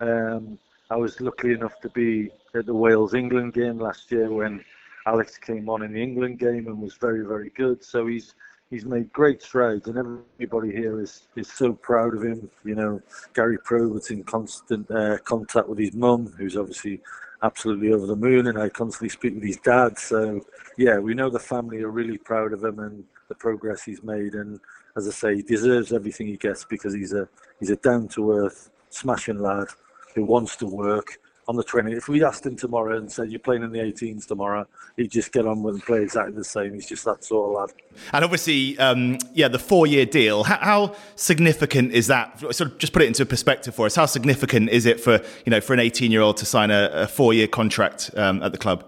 Um, 0.00 0.58
I 0.90 0.96
was 0.96 1.20
lucky 1.20 1.52
enough 1.52 1.80
to 1.80 1.88
be 1.90 2.30
at 2.54 2.66
the 2.66 2.74
Wales 2.74 3.14
England 3.14 3.54
game 3.54 3.78
last 3.78 4.12
year 4.12 4.30
when 4.30 4.64
Alex 5.06 5.36
came 5.38 5.68
on 5.68 5.82
in 5.82 5.92
the 5.92 6.02
England 6.02 6.38
game 6.38 6.66
and 6.66 6.80
was 6.80 6.94
very, 6.94 7.24
very 7.24 7.50
good. 7.50 7.84
So 7.84 8.06
he's 8.06 8.34
he's 8.70 8.84
made 8.84 9.12
great 9.12 9.42
strides, 9.42 9.86
and 9.86 9.98
everybody 9.98 10.72
here 10.72 11.00
is 11.00 11.28
is 11.36 11.50
so 11.52 11.72
proud 11.72 12.14
of 12.14 12.22
him. 12.22 12.50
You 12.64 12.74
know, 12.74 13.02
Gary 13.34 13.58
Probert's 13.58 14.10
in 14.10 14.24
constant 14.24 14.90
uh, 14.90 15.18
contact 15.18 15.68
with 15.68 15.78
his 15.78 15.94
mum, 15.94 16.32
who's 16.38 16.56
obviously 16.56 17.00
absolutely 17.42 17.92
over 17.92 18.06
the 18.06 18.16
moon, 18.16 18.46
and 18.46 18.58
I 18.58 18.70
constantly 18.70 19.10
speak 19.10 19.34
with 19.34 19.44
his 19.44 19.58
dad. 19.58 19.98
So 19.98 20.40
yeah, 20.78 20.98
we 20.98 21.14
know 21.14 21.28
the 21.28 21.38
family 21.38 21.82
are 21.82 21.90
really 21.90 22.18
proud 22.18 22.52
of 22.52 22.64
him 22.64 22.78
and 22.78 23.04
the 23.28 23.34
progress 23.34 23.82
he's 23.82 24.02
made. 24.02 24.34
And 24.34 24.58
as 24.96 25.06
I 25.06 25.10
say, 25.10 25.36
he 25.36 25.42
deserves 25.42 25.92
everything 25.92 26.26
he 26.26 26.36
gets 26.36 26.64
because 26.64 26.94
he's 26.94 27.12
a 27.12 27.28
he's 27.60 27.70
a 27.70 27.76
down 27.76 28.08
to 28.08 28.32
earth, 28.32 28.70
smashing 28.88 29.40
lad 29.40 29.68
who 30.14 30.24
wants 30.24 30.56
to 30.56 30.66
work 30.66 31.18
on 31.48 31.56
the 31.56 31.64
training. 31.64 31.94
If 31.94 32.08
we 32.08 32.24
asked 32.24 32.46
him 32.46 32.56
tomorrow 32.56 32.96
and 32.96 33.10
said 33.10 33.30
you're 33.30 33.40
playing 33.40 33.62
in 33.62 33.72
the 33.72 33.78
18s 33.78 34.26
tomorrow, 34.26 34.66
he'd 34.96 35.10
just 35.10 35.32
get 35.32 35.46
on 35.46 35.62
with 35.62 35.74
and 35.74 35.84
play 35.84 36.02
exactly 36.02 36.34
the 36.34 36.44
same. 36.44 36.74
He's 36.74 36.88
just 36.88 37.04
that 37.04 37.24
sort 37.24 37.50
of 37.50 37.70
lad. 37.70 37.82
And 38.12 38.24
obviously, 38.24 38.78
um, 38.78 39.18
yeah, 39.32 39.48
the 39.48 39.58
four-year 39.58 40.06
deal. 40.06 40.44
How, 40.44 40.56
how, 40.58 40.96
significant 41.16 41.92
is 41.92 42.06
that? 42.08 42.40
Sort 42.40 42.60
of 42.60 42.78
just 42.78 42.92
put 42.92 43.02
it 43.02 43.06
into 43.06 43.24
perspective 43.26 43.74
for 43.74 43.86
us. 43.86 43.94
How 43.94 44.06
significant 44.06 44.70
is 44.70 44.86
it 44.86 45.00
for 45.00 45.20
you 45.44 45.50
know 45.50 45.60
for 45.60 45.74
an 45.74 45.80
18-year-old 45.80 46.36
to 46.38 46.46
sign 46.46 46.70
a, 46.70 46.90
a 46.92 47.06
four-year 47.06 47.46
contract 47.46 48.10
um, 48.16 48.42
at 48.42 48.52
the 48.52 48.58
club? 48.58 48.84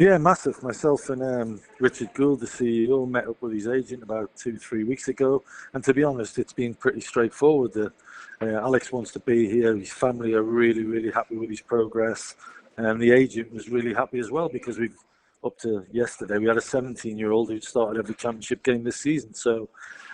Yeah, 0.00 0.16
massive. 0.16 0.62
Myself 0.62 1.10
and 1.10 1.22
um, 1.22 1.60
Richard 1.78 2.14
Gould, 2.14 2.40
the 2.40 2.46
CEO, 2.46 3.06
met 3.06 3.28
up 3.28 3.42
with 3.42 3.52
his 3.52 3.68
agent 3.68 4.02
about 4.02 4.34
two, 4.34 4.56
three 4.56 4.82
weeks 4.82 5.08
ago, 5.08 5.42
and 5.74 5.84
to 5.84 5.92
be 5.92 6.02
honest, 6.02 6.38
it's 6.38 6.54
been 6.54 6.72
pretty 6.72 7.02
straightforward. 7.02 7.74
The, 7.74 7.92
uh, 8.42 8.46
Alex 8.46 8.90
wants 8.90 9.12
to 9.12 9.20
be 9.20 9.48
here. 9.48 9.76
His 9.76 9.92
family 9.92 10.34
are 10.34 10.42
really, 10.42 10.84
really 10.84 11.10
happy 11.10 11.36
with 11.36 11.50
his 11.50 11.60
progress, 11.60 12.36
and 12.76 13.00
the 13.00 13.12
agent 13.12 13.52
was 13.52 13.68
really 13.68 13.92
happy 13.92 14.18
as 14.18 14.30
well 14.30 14.48
because 14.48 14.78
we've 14.78 14.96
up 15.42 15.56
to 15.58 15.86
yesterday 15.90 16.36
we 16.36 16.46
had 16.46 16.58
a 16.58 16.60
17-year-old 16.60 17.48
who'd 17.48 17.64
started 17.64 17.98
every 17.98 18.14
championship 18.14 18.62
game 18.62 18.84
this 18.84 18.96
season. 18.96 19.32
So 19.32 19.68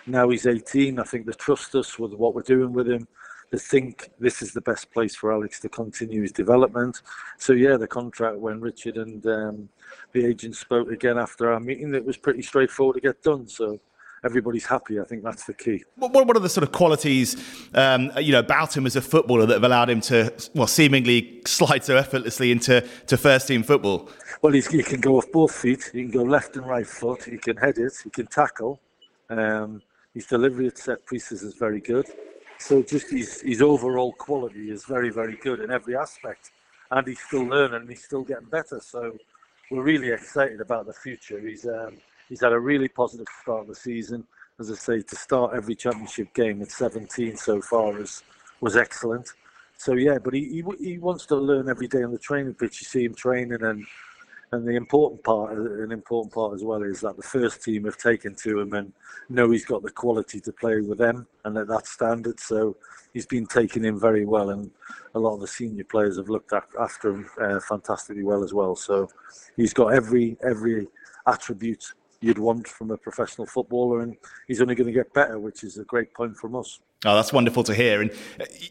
now 0.07 0.29
he's 0.29 0.47
18. 0.47 1.01
I 1.01 1.03
think 1.03 1.27
they 1.27 1.33
trust 1.33 1.75
us 1.75 1.99
with 1.99 2.13
what 2.13 2.35
we're 2.35 2.43
doing 2.43 2.73
with 2.73 2.89
him. 2.89 3.09
They 3.51 3.59
think 3.59 4.11
this 4.19 4.43
is 4.43 4.53
the 4.53 4.61
best 4.61 4.91
place 4.93 5.15
for 5.15 5.33
Alex 5.33 5.61
to 5.61 5.69
continue 5.69 6.23
his 6.23 6.33
development. 6.33 7.03
So 7.39 7.53
yeah, 7.53 7.77
the 7.77 7.87
contract 7.87 8.39
when 8.39 8.61
Richard 8.61 8.97
and 8.97 9.25
um, 9.27 9.69
the 10.13 10.27
agent 10.27 10.57
spoke 10.57 10.91
again 10.91 11.19
after 11.19 11.53
our 11.53 11.61
meeting, 11.61 11.95
it 11.95 12.05
was 12.05 12.17
pretty 12.17 12.43
straightforward 12.43 12.95
to 12.95 13.01
get 13.01 13.23
done. 13.23 13.49
So 13.49 13.81
everybody's 14.25 14.67
happy. 14.67 15.01
I 15.01 15.05
think 15.05 15.23
that's 15.23 15.45
the 15.45 15.55
key. 15.55 15.85
What, 15.97 16.13
what 16.13 16.37
are 16.37 16.41
the 16.41 16.49
sort 16.49 16.65
of 16.65 16.73
qualities, 16.73 17.37
um, 17.75 18.11
you 18.19 18.33
know, 18.33 18.41
about 18.41 18.77
him 18.77 18.87
as 18.87 18.97
a 18.97 19.03
footballer 19.03 19.47
that 19.47 19.55
have 19.55 19.65
allowed 19.65 19.91
him 19.91 20.01
to, 20.03 20.33
well, 20.55 20.67
seemingly 20.67 21.43
slide 21.47 21.85
so 21.85 21.97
effortlessly 21.97 22.51
into 22.51 22.81
to 23.07 23.17
first 23.17 23.49
team 23.49 23.63
football? 23.63 24.09
Well, 24.43 24.53
he 24.53 24.63
can 24.63 25.01
go 25.01 25.17
off 25.19 25.31
both 25.33 25.55
feet. 25.55 25.91
He 25.93 26.03
can 26.03 26.11
go 26.11 26.23
left 26.23 26.57
and 26.57 26.67
right 26.67 26.87
foot. 26.87 27.25
He 27.25 27.39
can 27.39 27.57
head 27.57 27.79
it. 27.79 27.93
He 28.03 28.11
can 28.11 28.27
tackle. 28.27 28.81
Um, 29.29 29.83
his 30.15 30.27
delivery 30.27 30.69
at 30.69 30.79
set 30.79 31.07
pieces 31.07 31.43
is 31.43 31.55
very 31.55 31.81
good. 31.81 32.07
So 32.59 32.83
just 32.83 33.11
his, 33.11 33.43
his 33.43 33.61
overall 33.61 34.13
quality 34.13 34.71
is 34.71 34.85
very, 34.85 35.11
very 35.11 35.37
good 35.37 35.61
in 35.61 35.71
every 35.71 35.97
aspect. 35.97 36.53
And 36.91 37.07
he's 37.07 37.21
still 37.21 37.45
learning 37.45 37.83
and 37.83 37.89
he's 37.91 38.05
still 38.05 38.23
getting 38.23 38.47
better. 38.47 38.81
So 38.81 39.17
we're 39.71 39.83
really 39.83 40.11
excited 40.11 40.61
about 40.61 40.87
the 40.87 40.93
future. 40.93 41.39
He's 41.41 41.67
um, 41.67 41.99
he's 42.29 42.41
had 42.41 42.53
a 42.53 42.59
really 42.59 42.89
positive 42.89 43.27
start 43.43 43.63
of 43.63 43.69
the 43.69 43.75
season. 43.75 44.25
As 44.59 44.71
I 44.71 44.75
say, 44.75 45.03
to 45.03 45.17
start 45.17 45.53
every 45.55 45.75
championship 45.75 46.33
game 46.35 46.63
at 46.63 46.71
17 46.71 47.37
so 47.37 47.61
far 47.61 47.99
is, 48.01 48.23
was 48.61 48.77
excellent. 48.77 49.29
So 49.77 49.95
yeah, 49.95 50.19
but 50.19 50.33
he, 50.33 50.63
he, 50.79 50.85
he 50.85 50.99
wants 50.99 51.27
to 51.27 51.37
learn 51.37 51.69
every 51.69 51.89
day 51.89 52.03
on 52.03 52.13
the 52.13 52.19
training 52.19 52.55
pitch. 52.55 52.81
You 52.81 52.87
see 52.87 53.05
him 53.05 53.15
training 53.15 53.63
and 53.63 53.85
and 54.53 54.67
the 54.67 54.77
important 54.77 55.25
part, 55.25 55.53
an 55.57 55.91
important 55.91 56.33
part 56.33 56.55
as 56.55 56.63
well, 56.63 56.83
is 56.83 57.01
that 57.01 57.17
the 57.17 57.23
first 57.23 57.63
team 57.63 57.85
have 57.85 57.97
taken 57.97 58.35
to 58.37 58.61
him 58.61 58.75
and 58.75 58.93
know 59.29 59.51
he's 59.51 59.65
got 59.65 59.83
the 59.83 59.91
quality 59.91 60.39
to 60.41 60.53
play 60.53 60.81
with 60.81 60.99
them 60.99 61.27
and 61.45 61.57
at 61.59 61.67
that 61.67 61.87
standard. 61.87 62.39
So 62.39 62.77
he's 63.13 63.27
been 63.27 63.47
taken 63.47 63.85
in 63.85 63.99
very 63.99 64.25
well, 64.25 64.51
and 64.51 64.71
a 65.15 65.19
lot 65.19 65.35
of 65.35 65.41
the 65.41 65.49
senior 65.49 65.85
players 65.85 66.17
have 66.17 66.29
looked 66.29 66.53
after 66.79 67.11
him 67.11 67.29
uh, 67.41 67.59
fantastically 67.61 68.23
well 68.23 68.45
as 68.45 68.55
well. 68.55 68.77
So 68.77 69.09
he's 69.57 69.73
got 69.73 69.93
every 69.93 70.37
every 70.49 70.87
attribute 71.27 71.93
you'd 72.21 72.39
want 72.39 72.67
from 72.67 72.91
a 72.91 72.97
professional 72.97 73.47
footballer, 73.47 74.01
and 74.01 74.17
he's 74.49 74.61
only 74.61 74.75
going 74.75 74.87
to 74.87 74.93
get 74.93 75.13
better, 75.13 75.39
which 75.39 75.65
is 75.65 75.79
a 75.79 75.85
great 75.85 76.13
point 76.15 76.37
from 76.37 76.57
us. 76.57 76.81
Oh, 77.05 77.15
that's 77.15 77.33
wonderful 77.33 77.63
to 77.65 77.75
hear. 77.75 78.01
And, 78.01 78.11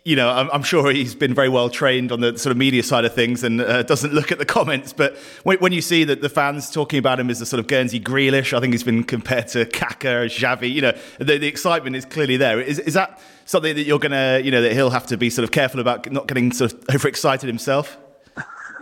you 0.03 0.15
know, 0.15 0.29
I'm, 0.29 0.49
I'm, 0.51 0.63
sure 0.63 0.91
he's 0.91 1.13
been 1.13 1.35
very 1.35 1.47
well 1.47 1.69
trained 1.69 2.11
on 2.11 2.21
the 2.21 2.37
sort 2.39 2.51
of 2.51 2.57
media 2.57 2.81
side 2.81 3.05
of 3.05 3.13
things 3.13 3.43
and 3.43 3.61
uh, 3.61 3.83
doesn't 3.83 4.13
look 4.13 4.31
at 4.31 4.39
the 4.39 4.45
comments. 4.45 4.93
But 4.93 5.15
when, 5.43 5.59
when, 5.59 5.71
you 5.71 5.81
see 5.81 6.03
that 6.05 6.21
the 6.21 6.29
fans 6.29 6.71
talking 6.71 6.97
about 6.97 7.19
him 7.19 7.29
as 7.29 7.39
a 7.39 7.45
sort 7.45 7.59
of 7.59 7.67
Guernsey 7.67 7.99
Grealish, 7.99 8.51
I 8.51 8.59
think 8.59 8.73
he's 8.73 8.83
been 8.83 9.03
compared 9.03 9.47
to 9.49 9.65
Kaka, 9.65 10.25
Xavi, 10.27 10.73
you 10.73 10.81
know, 10.81 10.97
the, 11.19 11.37
the 11.37 11.47
excitement 11.47 11.95
is 11.95 12.03
clearly 12.03 12.35
there. 12.35 12.59
Is, 12.59 12.79
is 12.79 12.95
that 12.95 13.21
something 13.45 13.75
that 13.75 13.83
you're 13.83 13.99
going 13.99 14.11
to, 14.11 14.41
you 14.43 14.49
know, 14.49 14.61
that 14.61 14.73
he'll 14.73 14.89
have 14.89 15.05
to 15.07 15.17
be 15.17 15.29
sort 15.29 15.43
of 15.43 15.51
careful 15.51 15.79
about 15.79 16.11
not 16.11 16.27
getting 16.27 16.51
sort 16.51 16.73
of 16.73 16.95
overexcited 16.95 17.47
himself? 17.47 17.95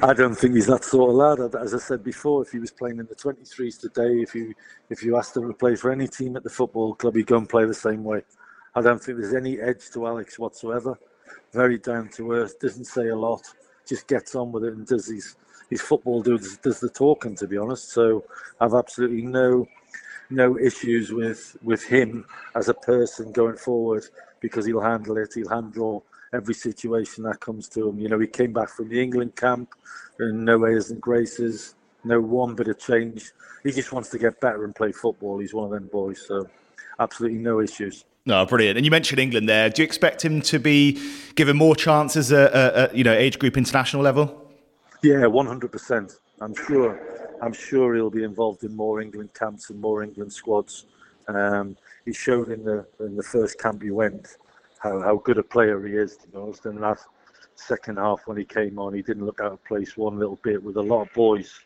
I 0.02 0.14
don't 0.14 0.36
think 0.36 0.56
he's 0.56 0.68
that 0.68 0.84
sort 0.84 1.10
of 1.12 1.16
lad. 1.16 1.56
As 1.56 1.74
I 1.74 1.78
said 1.78 2.04
before, 2.04 2.42
if 2.42 2.52
he 2.52 2.60
was 2.60 2.72
playing 2.72 3.00
in 3.00 3.06
the 3.06 3.16
23s 3.16 3.80
today, 3.80 4.22
if 4.22 4.34
you 4.34 4.54
if 4.90 5.04
you 5.04 5.18
asked 5.18 5.38
him 5.38 5.48
to 5.48 5.54
play 5.54 5.76
for 5.76 5.92
any 5.92 6.08
team 6.08 6.36
at 6.36 6.44
the 6.44 6.50
football 6.50 6.96
club, 6.96 7.16
he'd 7.16 7.28
go 7.28 7.38
and 7.38 7.48
play 7.48 7.66
the 7.66 7.74
same 7.74 8.04
way. 8.04 8.22
I 8.76 8.82
don't 8.82 9.02
think 9.02 9.20
there's 9.20 9.36
any 9.36 9.60
edge 9.60 9.92
to 9.94 10.08
Alex 10.08 10.40
whatsoever. 10.40 10.98
Very 11.52 11.78
down 11.78 12.10
to 12.16 12.32
earth, 12.32 12.60
doesn't 12.60 12.86
say 12.86 13.10
a 13.10 13.16
lot, 13.16 13.44
just 13.88 14.08
gets 14.08 14.36
on 14.36 14.52
with 14.52 14.64
it 14.64 14.74
and 14.74 14.88
does 14.88 15.08
his 15.08 15.36
his 15.70 15.82
football 15.82 16.22
does 16.22 16.58
does 16.58 16.80
the 16.80 16.90
talking. 16.90 17.36
To 17.36 17.48
be 17.48 17.58
honest, 17.58 17.92
so 17.92 18.26
I've 18.60 18.74
absolutely 18.74 19.22
no 19.22 19.68
no 20.30 20.58
issues 20.58 21.12
with 21.12 21.56
with 21.62 21.84
him 21.84 22.26
as 22.56 22.70
a 22.70 22.74
person 22.74 23.32
going 23.32 23.58
forward 23.58 24.06
because 24.40 24.66
he'll 24.66 24.82
handle 24.82 25.18
it. 25.18 25.34
He'll 25.36 25.50
handle 25.50 26.04
every 26.34 26.54
situation 26.54 27.24
that 27.24 27.40
comes 27.40 27.68
to 27.70 27.90
him. 27.90 28.00
You 28.00 28.10
know, 28.10 28.20
he 28.20 28.28
came 28.28 28.54
back 28.54 28.70
from 28.70 28.90
the 28.90 29.02
England 29.02 29.36
camp 29.36 29.74
and 30.20 30.44
no 30.44 30.64
airs 30.64 30.92
and 30.92 31.00
graces, 31.00 31.76
no 32.04 32.20
one 32.20 32.56
bit 32.56 32.68
of 32.68 32.80
change. 32.80 33.32
He 33.64 33.72
just 33.72 33.92
wants 33.94 34.10
to 34.10 34.20
get 34.20 34.42
better 34.42 34.66
and 34.66 34.76
play 34.76 34.92
football. 34.92 35.40
He's 35.40 35.54
one 35.54 35.66
of 35.66 35.72
them 35.72 35.88
boys, 35.88 36.26
so 36.28 36.50
absolutely 37.00 37.40
no 37.40 37.62
issues. 37.62 38.06
No, 38.26 38.46
brilliant. 38.46 38.78
And 38.78 38.86
you 38.86 38.92
mentioned 38.92 39.20
England 39.20 39.50
there. 39.50 39.70
Do 39.70 39.82
you 39.82 39.86
expect 39.86 40.24
him 40.24 40.42
to 40.44 40.60
be 40.60 41.00
given 41.36 41.58
more 41.58 41.76
chances 41.76 42.32
at, 42.32 42.54
at 42.54 42.96
you 42.96 43.04
know 43.04 43.14
age 43.14 43.38
group 43.38 43.58
international 43.58 44.02
level? 44.02 44.52
Yeah, 45.02 45.26
one 45.28 45.46
hundred 45.46 45.72
percent. 45.72 46.14
I'm 46.42 46.56
sure. 46.56 47.00
I'm 47.42 47.52
sure 47.52 47.94
he'll 47.94 48.10
be 48.10 48.24
involved 48.24 48.64
in 48.64 48.74
more 48.74 49.02
England 49.02 49.34
camps 49.34 49.70
and 49.70 49.80
more 49.80 50.02
England 50.02 50.32
squads. 50.32 50.86
Um, 51.28 51.76
he 52.06 52.14
showed 52.14 52.50
in 52.50 52.64
the 52.64 52.86
in 53.02 53.18
the 53.18 53.24
first 53.24 53.60
camp 53.60 53.84
he 53.84 53.92
went 53.92 54.38
how, 54.84 55.00
how 55.00 55.16
good 55.16 55.38
a 55.38 55.44
player 55.44 55.84
he 55.88 55.94
is. 55.94 56.18
To 56.18 56.28
be 56.28 56.38
honest, 56.38 56.66
in 56.66 56.80
that 56.82 57.00
second 57.56 57.98
half 57.98 58.22
when 58.26 58.38
he 58.38 58.44
came 58.44 58.78
on, 58.78 58.94
he 58.94 59.02
didn't 59.02 59.26
look 59.26 59.40
out 59.40 59.54
of 59.54 59.64
place 59.64 59.96
one 59.96 60.20
little 60.20 60.40
bit 60.44 60.62
with 60.62 60.76
a 60.76 60.82
lot 60.82 61.08
of 61.08 61.14
boys 61.14 61.60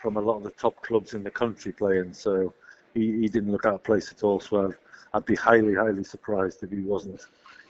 from 0.00 0.16
a 0.16 0.20
lot 0.20 0.36
of 0.36 0.44
the 0.44 0.50
top 0.50 0.80
clubs 0.82 1.12
in 1.12 1.24
the 1.24 1.30
country 1.30 1.72
playing. 1.72 2.14
So 2.14 2.54
he, 2.94 3.20
he 3.20 3.28
didn't 3.28 3.50
look 3.50 3.66
out 3.66 3.74
of 3.74 3.84
place 3.84 4.12
at 4.12 4.22
all. 4.22 4.40
So 4.40 4.66
I've, 4.66 4.78
I'd 5.12 5.24
be 5.24 5.34
highly, 5.34 5.74
highly 5.74 6.04
surprised 6.04 6.62
if 6.62 6.70
he 6.70 6.80
wasn't 6.80 7.20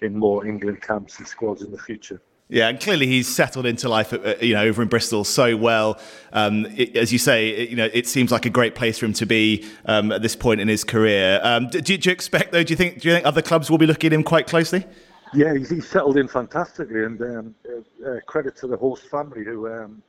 in 0.02 0.16
more 0.16 0.46
England 0.46 0.82
camps 0.82 1.18
and 1.18 1.26
squads 1.26 1.62
in 1.62 1.72
the 1.72 1.78
future. 1.78 2.20
Yeah, 2.50 2.68
and 2.68 2.80
clearly 2.80 3.06
he's 3.06 3.28
settled 3.28 3.64
into 3.64 3.88
life, 3.88 4.12
uh, 4.12 4.34
you 4.40 4.54
know, 4.54 4.62
over 4.62 4.82
in 4.82 4.88
Bristol 4.88 5.22
so 5.22 5.56
well. 5.56 6.00
Um, 6.32 6.66
it, 6.76 6.96
as 6.96 7.12
you 7.12 7.18
say, 7.18 7.50
it, 7.50 7.70
you 7.70 7.76
know, 7.76 7.88
it 7.92 8.08
seems 8.08 8.32
like 8.32 8.44
a 8.44 8.50
great 8.50 8.74
place 8.74 8.98
for 8.98 9.06
him 9.06 9.12
to 9.14 9.26
be 9.26 9.64
um, 9.86 10.10
at 10.10 10.20
this 10.20 10.34
point 10.34 10.60
in 10.60 10.66
his 10.66 10.82
career. 10.82 11.38
Um, 11.44 11.68
do, 11.68 11.80
do, 11.80 11.92
you 11.94 12.12
expect, 12.12 12.50
though? 12.50 12.64
Do 12.64 12.72
you 12.72 12.76
think? 12.76 13.00
Do 13.00 13.08
you 13.08 13.14
think 13.14 13.24
other 13.24 13.40
clubs 13.40 13.70
will 13.70 13.78
be 13.78 13.86
looking 13.86 14.08
at 14.08 14.12
him 14.14 14.24
quite 14.24 14.48
closely? 14.48 14.84
Yeah, 15.32 15.54
he's, 15.54 15.70
he's 15.70 15.88
settled 15.88 16.16
in 16.16 16.26
fantastically, 16.26 17.04
and 17.04 17.22
um, 17.22 17.54
uh, 17.68 18.10
uh, 18.10 18.20
credit 18.26 18.56
to 18.56 18.66
the 18.66 18.76
Horse 18.76 19.02
family 19.02 19.44
who 19.44 19.72
um, 19.72 20.02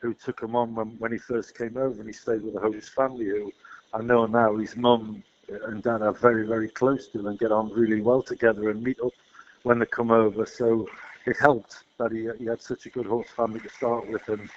who 0.00 0.14
took 0.14 0.40
him 0.40 0.54
on 0.54 0.76
when, 0.76 0.90
when 1.00 1.10
he 1.10 1.18
first 1.18 1.58
came 1.58 1.76
over, 1.76 1.98
and 1.98 2.06
he 2.06 2.12
stayed 2.12 2.42
with 2.42 2.54
the 2.54 2.60
Horse 2.60 2.88
family. 2.88 3.26
Who 3.26 3.52
I 3.92 4.02
know 4.02 4.24
now 4.26 4.56
his 4.56 4.76
mum 4.76 5.24
and 5.48 5.82
dad 5.82 6.02
are 6.02 6.12
very, 6.12 6.46
very 6.46 6.68
close 6.68 7.08
to 7.08 7.26
and 7.26 7.38
get 7.38 7.50
on 7.50 7.72
really 7.72 8.00
well 8.00 8.22
together 8.22 8.70
and 8.70 8.82
meet 8.82 9.00
up 9.00 9.12
when 9.62 9.80
they 9.80 9.86
come 9.86 10.10
over. 10.10 10.46
So 10.46 10.86
it 11.26 11.36
helped 11.38 11.84
that 11.98 12.12
he, 12.12 12.28
he 12.38 12.46
had 12.46 12.62
such 12.62 12.86
a 12.86 12.90
good 12.90 13.06
horse 13.06 13.28
family 13.36 13.60
to 13.60 13.68
start 13.68 14.08
with, 14.08 14.28
and 14.28 14.48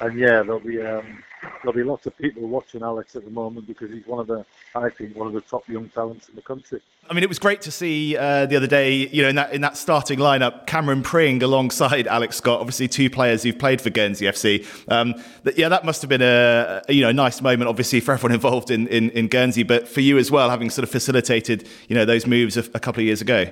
and 0.00 0.18
yeah, 0.18 0.42
there'll 0.42 0.60
be 0.60 0.80
um, 0.82 1.22
there'll 1.62 1.72
be 1.74 1.82
lots 1.82 2.06
of 2.06 2.16
people 2.18 2.46
watching 2.46 2.82
Alex 2.82 3.16
at 3.16 3.24
the 3.24 3.30
moment 3.30 3.66
because 3.66 3.90
he's 3.90 4.06
one 4.06 4.20
of 4.20 4.26
the 4.26 4.44
I 4.74 4.90
think 4.90 5.16
one 5.16 5.26
of 5.26 5.32
the 5.32 5.40
top 5.40 5.68
young 5.68 5.88
talents 5.88 6.28
in 6.28 6.34
the 6.36 6.42
country. 6.42 6.80
I 7.08 7.14
mean, 7.14 7.22
it 7.22 7.28
was 7.28 7.38
great 7.38 7.60
to 7.62 7.70
see 7.70 8.16
uh, 8.16 8.46
the 8.46 8.56
other 8.56 8.66
day, 8.66 9.08
you 9.08 9.22
know, 9.22 9.28
in 9.28 9.36
that 9.36 9.52
in 9.52 9.60
that 9.62 9.76
starting 9.76 10.18
lineup, 10.18 10.66
Cameron 10.66 11.02
Pring 11.02 11.42
alongside 11.42 12.06
Alex 12.06 12.36
Scott, 12.36 12.60
obviously 12.60 12.88
two 12.88 13.08
players 13.08 13.42
who've 13.42 13.58
played 13.58 13.80
for 13.80 13.90
Guernsey 13.90 14.26
FC. 14.26 14.66
Um, 14.90 15.14
that, 15.44 15.56
yeah, 15.56 15.68
that 15.68 15.84
must 15.84 16.02
have 16.02 16.08
been 16.08 16.22
a, 16.22 16.82
a, 16.88 16.92
you 16.92 17.02
know 17.02 17.12
nice 17.12 17.40
moment, 17.40 17.68
obviously 17.68 18.00
for 18.00 18.12
everyone 18.12 18.32
involved 18.34 18.70
in, 18.70 18.88
in, 18.88 19.10
in 19.10 19.28
Guernsey, 19.28 19.62
but 19.62 19.88
for 19.88 20.00
you 20.00 20.18
as 20.18 20.30
well, 20.30 20.50
having 20.50 20.68
sort 20.68 20.82
of 20.82 20.90
facilitated 20.90 21.68
you 21.88 21.94
know 21.94 22.04
those 22.04 22.26
moves 22.26 22.56
a, 22.56 22.60
a 22.74 22.80
couple 22.80 23.00
of 23.00 23.06
years 23.06 23.20
ago. 23.20 23.50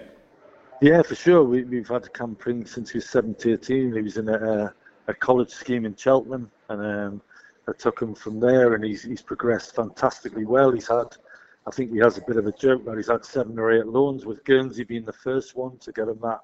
Yeah, 0.81 1.03
for 1.03 1.15
sure. 1.15 1.45
We, 1.45 1.79
have 1.79 1.89
had 1.89 2.13
Cam 2.13 2.35
Pring 2.35 2.67
since 2.67 2.91
he 2.91 2.99
was 2.99 3.09
17. 3.09 3.59
He 3.95 4.03
was 4.03 4.17
in 4.17 4.29
a, 4.29 4.75
a 5.07 5.15
college 5.15 5.51
scheme 5.51 5.85
in 5.87 5.95
Cheltenham, 5.95 6.51
and 6.69 6.81
um, 6.85 7.23
I 7.69 7.73
took 7.73 8.01
him 8.03 8.15
from 8.15 8.41
there, 8.41 8.75
and 8.75 8.85
he's, 8.85 9.03
he's 9.03 9.23
progressed 9.23 9.75
fantastically 9.75 10.45
well. 10.45 10.73
He's 10.73 10.89
had, 10.89 11.17
I 11.67 11.71
think 11.71 11.93
he 11.93 11.99
has 11.99 12.19
a 12.19 12.23
bit 12.27 12.37
of 12.37 12.47
a 12.47 12.53
joke 12.53 12.85
where 12.85 12.97
he's 12.97 13.09
had 13.09 13.25
seven 13.25 13.59
or 13.59 13.73
eight 13.73 13.87
loans, 13.87 14.27
with 14.27 14.45
Guernsey 14.45 14.85
being 14.85 15.05
the 15.05 15.13
first 15.13 15.57
one 15.57 15.79
to 15.79 15.93
get 15.93 16.09
him 16.09 16.19
that, 16.23 16.41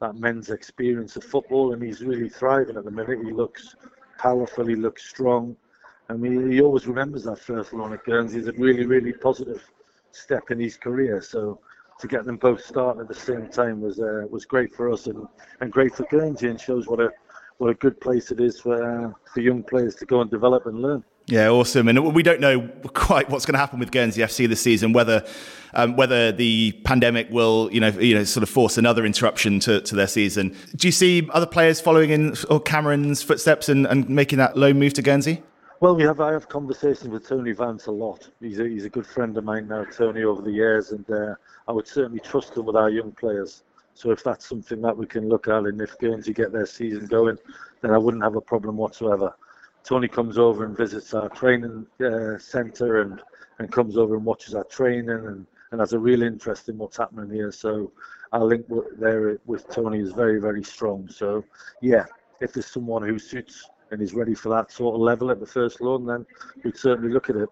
that 0.00 0.16
men's 0.16 0.50
experience 0.50 1.16
of 1.16 1.24
football, 1.24 1.72
and 1.72 1.82
he's 1.82 2.02
really 2.02 2.28
thriving 2.28 2.76
at 2.76 2.84
the 2.84 2.90
minute. 2.90 3.20
He 3.24 3.32
looks 3.32 3.76
powerful, 4.18 4.66
he 4.66 4.74
looks 4.74 5.08
strong. 5.08 5.56
I 6.10 6.14
mean, 6.14 6.50
he 6.50 6.60
always 6.60 6.86
remembers 6.86 7.24
that 7.24 7.38
first 7.38 7.72
loan 7.72 7.92
at 7.92 8.04
Guernsey 8.04 8.40
as 8.40 8.48
a 8.48 8.52
really, 8.52 8.86
really 8.86 9.12
positive 9.12 9.62
step 10.10 10.50
in 10.50 10.58
his 10.58 10.76
career. 10.76 11.20
So 11.22 11.60
to 11.98 12.06
get 12.06 12.24
them 12.24 12.36
both 12.36 12.64
starting 12.64 13.00
at 13.00 13.08
the 13.08 13.14
same 13.14 13.48
time 13.48 13.80
was 13.80 13.98
uh, 13.98 14.24
was 14.30 14.44
great 14.44 14.74
for 14.74 14.90
us 14.92 15.06
and, 15.06 15.26
and 15.60 15.72
great 15.72 15.94
for 15.94 16.04
Guernsey 16.04 16.48
and 16.48 16.60
shows 16.60 16.86
what 16.86 17.00
a 17.00 17.10
what 17.58 17.70
a 17.70 17.74
good 17.74 18.00
place 18.00 18.30
it 18.30 18.40
is 18.40 18.60
for 18.60 18.82
uh, 18.82 19.12
for 19.32 19.40
young 19.40 19.62
players 19.62 19.94
to 19.96 20.06
go 20.06 20.20
and 20.20 20.30
develop 20.30 20.66
and 20.66 20.80
learn. 20.80 21.04
Yeah, 21.26 21.50
awesome. 21.50 21.88
And 21.88 22.14
we 22.14 22.22
don't 22.22 22.40
know 22.40 22.66
quite 22.94 23.28
what's 23.28 23.44
going 23.44 23.52
to 23.52 23.58
happen 23.58 23.78
with 23.78 23.90
Guernsey 23.90 24.22
FC 24.22 24.48
this 24.48 24.62
season. 24.62 24.94
Whether 24.94 25.26
um, 25.74 25.94
whether 25.94 26.32
the 26.32 26.72
pandemic 26.84 27.28
will, 27.30 27.68
you 27.70 27.80
know, 27.80 27.88
you 27.88 28.14
know, 28.14 28.24
sort 28.24 28.42
of 28.42 28.48
force 28.48 28.78
another 28.78 29.04
interruption 29.04 29.60
to, 29.60 29.82
to 29.82 29.94
their 29.94 30.06
season. 30.06 30.56
Do 30.74 30.88
you 30.88 30.92
see 30.92 31.28
other 31.34 31.46
players 31.46 31.82
following 31.82 32.10
in 32.10 32.34
or 32.48 32.60
Cameron's 32.60 33.22
footsteps 33.22 33.68
and, 33.68 33.86
and 33.86 34.08
making 34.08 34.38
that 34.38 34.56
loan 34.56 34.78
move 34.78 34.94
to 34.94 35.02
Guernsey? 35.02 35.42
Well, 35.80 35.94
we 35.94 36.02
have. 36.02 36.20
I 36.20 36.32
have 36.32 36.48
conversations 36.48 37.08
with 37.08 37.28
Tony 37.28 37.52
Vance 37.52 37.86
a 37.86 37.92
lot. 37.92 38.28
He's 38.40 38.58
a, 38.58 38.64
he's 38.64 38.84
a 38.84 38.90
good 38.90 39.06
friend 39.06 39.36
of 39.36 39.44
mine 39.44 39.68
now, 39.68 39.84
Tony, 39.84 40.24
over 40.24 40.42
the 40.42 40.50
years, 40.50 40.90
and 40.90 41.08
uh, 41.08 41.36
I 41.68 41.72
would 41.72 41.86
certainly 41.86 42.18
trust 42.18 42.56
him 42.56 42.64
with 42.64 42.74
our 42.74 42.90
young 42.90 43.12
players. 43.12 43.62
So 43.94 44.10
if 44.10 44.24
that's 44.24 44.48
something 44.48 44.82
that 44.82 44.96
we 44.96 45.06
can 45.06 45.28
look 45.28 45.46
at, 45.46 45.66
and 45.66 45.80
if 45.80 45.96
Guernsey 45.98 46.32
get 46.32 46.50
their 46.50 46.66
season 46.66 47.06
going, 47.06 47.38
then 47.80 47.92
I 47.92 47.98
wouldn't 47.98 48.24
have 48.24 48.34
a 48.34 48.40
problem 48.40 48.76
whatsoever. 48.76 49.36
Tony 49.84 50.08
comes 50.08 50.36
over 50.36 50.64
and 50.64 50.76
visits 50.76 51.14
our 51.14 51.28
training 51.28 51.86
uh, 52.04 52.38
centre 52.38 53.02
and, 53.02 53.22
and 53.60 53.70
comes 53.70 53.96
over 53.96 54.16
and 54.16 54.24
watches 54.24 54.56
our 54.56 54.64
training 54.64 55.10
and, 55.10 55.46
and 55.70 55.80
has 55.80 55.92
a 55.92 55.98
real 55.98 56.22
interest 56.22 56.68
in 56.68 56.76
what's 56.76 56.96
happening 56.96 57.30
here. 57.30 57.52
So 57.52 57.92
our 58.32 58.44
link 58.44 58.66
there 58.98 59.38
with 59.46 59.68
Tony 59.68 60.00
is 60.00 60.10
very, 60.10 60.40
very 60.40 60.64
strong. 60.64 61.08
So 61.08 61.44
yeah, 61.80 62.06
if 62.40 62.52
there's 62.52 62.66
someone 62.66 63.02
who 63.06 63.16
suits 63.16 63.68
and 63.90 64.00
he's 64.00 64.14
ready 64.14 64.34
for 64.34 64.48
that 64.50 64.70
sort 64.70 64.94
of 64.94 65.00
level 65.00 65.30
at 65.30 65.40
the 65.40 65.46
first 65.46 65.80
loan, 65.80 66.06
then 66.06 66.26
we'd 66.64 66.76
certainly 66.76 67.12
look 67.12 67.30
at 67.30 67.36
it. 67.36 67.48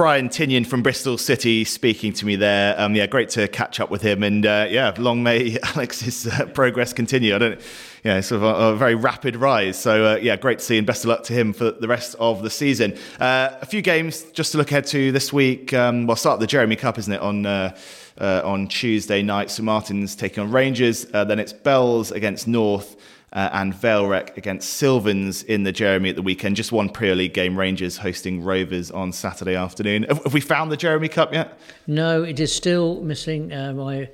Brian 0.00 0.30
Tinnion 0.30 0.66
from 0.66 0.82
Bristol 0.82 1.18
City 1.18 1.62
speaking 1.62 2.14
to 2.14 2.24
me 2.24 2.34
there. 2.34 2.74
Um, 2.80 2.94
yeah, 2.94 3.06
great 3.06 3.28
to 3.30 3.46
catch 3.48 3.80
up 3.80 3.90
with 3.90 4.00
him, 4.00 4.22
and 4.22 4.46
uh, 4.46 4.66
yeah, 4.70 4.94
long 4.96 5.22
may 5.22 5.58
Alex's 5.74 6.26
uh, 6.26 6.46
progress 6.54 6.94
continue. 6.94 7.34
I 7.34 7.38
don't, 7.38 7.60
yeah, 8.02 8.18
sort 8.20 8.42
of 8.42 8.44
a, 8.44 8.68
a 8.68 8.76
very 8.76 8.94
rapid 8.94 9.36
rise. 9.36 9.78
So 9.78 10.12
uh, 10.12 10.16
yeah, 10.16 10.36
great 10.36 10.60
to 10.60 10.64
see, 10.64 10.78
and 10.78 10.86
best 10.86 11.04
of 11.04 11.10
luck 11.10 11.24
to 11.24 11.34
him 11.34 11.52
for 11.52 11.72
the 11.72 11.86
rest 11.86 12.16
of 12.18 12.42
the 12.42 12.48
season. 12.48 12.96
Uh, 13.20 13.50
a 13.60 13.66
few 13.66 13.82
games 13.82 14.22
just 14.32 14.52
to 14.52 14.58
look 14.58 14.70
ahead 14.70 14.86
to 14.86 15.12
this 15.12 15.34
week. 15.34 15.74
Um, 15.74 16.06
well, 16.06 16.16
start 16.16 16.40
the 16.40 16.46
Jeremie 16.46 16.76
Cup, 16.76 16.96
isn't 16.96 17.12
it 17.12 17.20
on? 17.20 17.44
Uh, 17.44 17.76
uh, 18.18 18.42
on 18.44 18.68
Tuesday 18.68 19.22
night, 19.22 19.50
St 19.50 19.64
Martin's 19.64 20.14
taking 20.14 20.42
on 20.42 20.50
Rangers. 20.50 21.06
then 21.06 21.38
it's 21.38 21.54
Bells 21.54 22.10
against 22.10 22.46
North 22.46 22.96
uh, 23.32 23.50
and 23.52 23.74
Vale 23.74 24.06
Rec 24.06 24.36
against 24.36 24.74
Sylvans 24.74 25.42
in 25.42 25.62
the 25.62 25.72
Jeremie 25.72 26.10
at 26.10 26.16
the 26.16 26.22
weekend. 26.22 26.56
Just 26.56 26.72
one 26.72 26.88
Premier 26.88 27.14
League 27.14 27.34
game, 27.34 27.58
Rangers 27.58 27.98
hosting 27.98 28.42
Rovers 28.42 28.90
on 28.90 29.12
Saturday 29.12 29.54
afternoon. 29.54 30.04
Have, 30.04 30.22
have 30.24 30.34
we 30.34 30.40
found 30.40 30.72
the 30.72 30.76
Jeremie 30.76 31.08
Cup 31.08 31.32
yet? 31.32 31.58
No, 31.86 32.22
it 32.22 32.40
is 32.40 32.54
still 32.54 33.00
missing. 33.02 33.52
Um, 33.52 33.80
I 33.80 34.10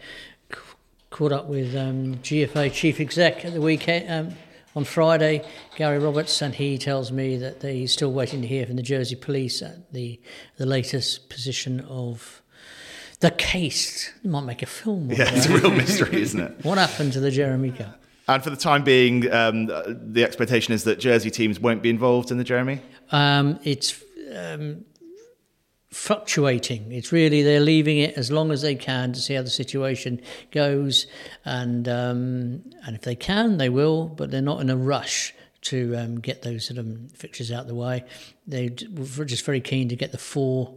caught 1.10 1.32
up 1.32 1.46
with 1.46 1.74
um, 1.74 2.16
GFA 2.16 2.72
chief 2.72 3.00
exec 3.00 3.44
at 3.44 3.54
the 3.54 3.60
weekend. 3.60 4.10
Um, 4.10 4.36
on 4.74 4.84
Friday, 4.84 5.42
Gary 5.76 5.98
Roberts, 5.98 6.42
and 6.42 6.54
he 6.54 6.76
tells 6.76 7.10
me 7.10 7.38
that 7.38 7.62
he's 7.62 7.94
still 7.94 8.12
waiting 8.12 8.42
to 8.42 8.46
hear 8.46 8.66
from 8.66 8.76
the 8.76 8.82
Jersey 8.82 9.16
Police 9.16 9.62
at 9.62 9.90
the 9.94 10.20
the 10.58 10.66
latest 10.66 11.30
position 11.30 11.80
of 11.88 12.42
the 13.20 13.30
case. 13.30 14.12
You 14.22 14.28
might 14.28 14.44
make 14.44 14.62
a 14.62 14.66
film. 14.66 15.10
Yeah, 15.10 15.30
it's 15.30 15.46
a 15.46 15.54
real 15.54 15.70
mystery, 15.70 16.20
isn't 16.20 16.40
it? 16.40 16.56
what 16.62 16.76
happened 16.76 17.14
to 17.14 17.20
the 17.20 17.30
Jeremie 17.30 17.70
Cup? 17.70 18.02
And 18.28 18.42
for 18.42 18.50
the 18.50 18.56
time 18.56 18.82
being, 18.82 19.30
um, 19.32 19.66
the 19.66 20.24
expectation 20.24 20.74
is 20.74 20.84
that 20.84 20.98
Jersey 20.98 21.30
teams 21.30 21.60
won't 21.60 21.82
be 21.82 21.90
involved 21.90 22.30
in 22.30 22.38
the 22.38 22.44
Jeremie. 22.44 22.80
Um, 23.12 23.60
it's 23.62 24.02
um, 24.34 24.84
fluctuating. 25.90 26.90
It's 26.90 27.12
really 27.12 27.42
they're 27.42 27.60
leaving 27.60 27.98
it 27.98 28.16
as 28.16 28.30
long 28.30 28.50
as 28.50 28.62
they 28.62 28.74
can 28.74 29.12
to 29.12 29.20
see 29.20 29.34
how 29.34 29.42
the 29.42 29.50
situation 29.50 30.20
goes, 30.50 31.06
and 31.44 31.88
um, 31.88 32.64
and 32.84 32.96
if 32.96 33.02
they 33.02 33.14
can, 33.14 33.58
they 33.58 33.68
will. 33.68 34.08
But 34.08 34.32
they're 34.32 34.42
not 34.42 34.60
in 34.60 34.70
a 34.70 34.76
rush 34.76 35.32
to 35.62 35.96
um, 35.96 36.20
get 36.20 36.42
those 36.42 36.66
sort 36.66 36.78
of 36.78 37.10
fixtures 37.12 37.50
out 37.50 37.62
of 37.62 37.68
the 37.68 37.74
way. 37.74 38.04
They 38.46 38.70
were 39.18 39.24
just 39.24 39.44
very 39.44 39.60
keen 39.60 39.88
to 39.88 39.96
get 39.96 40.12
the 40.12 40.18
four, 40.18 40.74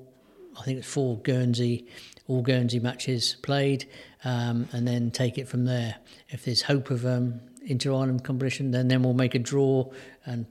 I 0.60 0.64
think 0.64 0.80
it's 0.80 0.88
four 0.88 1.20
Guernsey, 1.20 1.86
all 2.28 2.42
Guernsey 2.42 2.80
matches 2.80 3.36
played, 3.44 3.88
um, 4.24 4.68
and 4.72 4.88
then 4.88 5.12
take 5.12 5.38
it 5.38 5.48
from 5.48 5.66
there. 5.66 5.96
If 6.30 6.46
there's 6.46 6.64
hope 6.64 6.92
of 6.92 7.06
um, 7.06 7.42
inter 7.66 7.92
Ireland 7.92 8.24
competition, 8.24 8.72
then 8.72 8.88
then 8.88 9.04
we'll 9.04 9.14
make 9.14 9.36
a 9.36 9.40
draw 9.40 9.92
and 10.26 10.46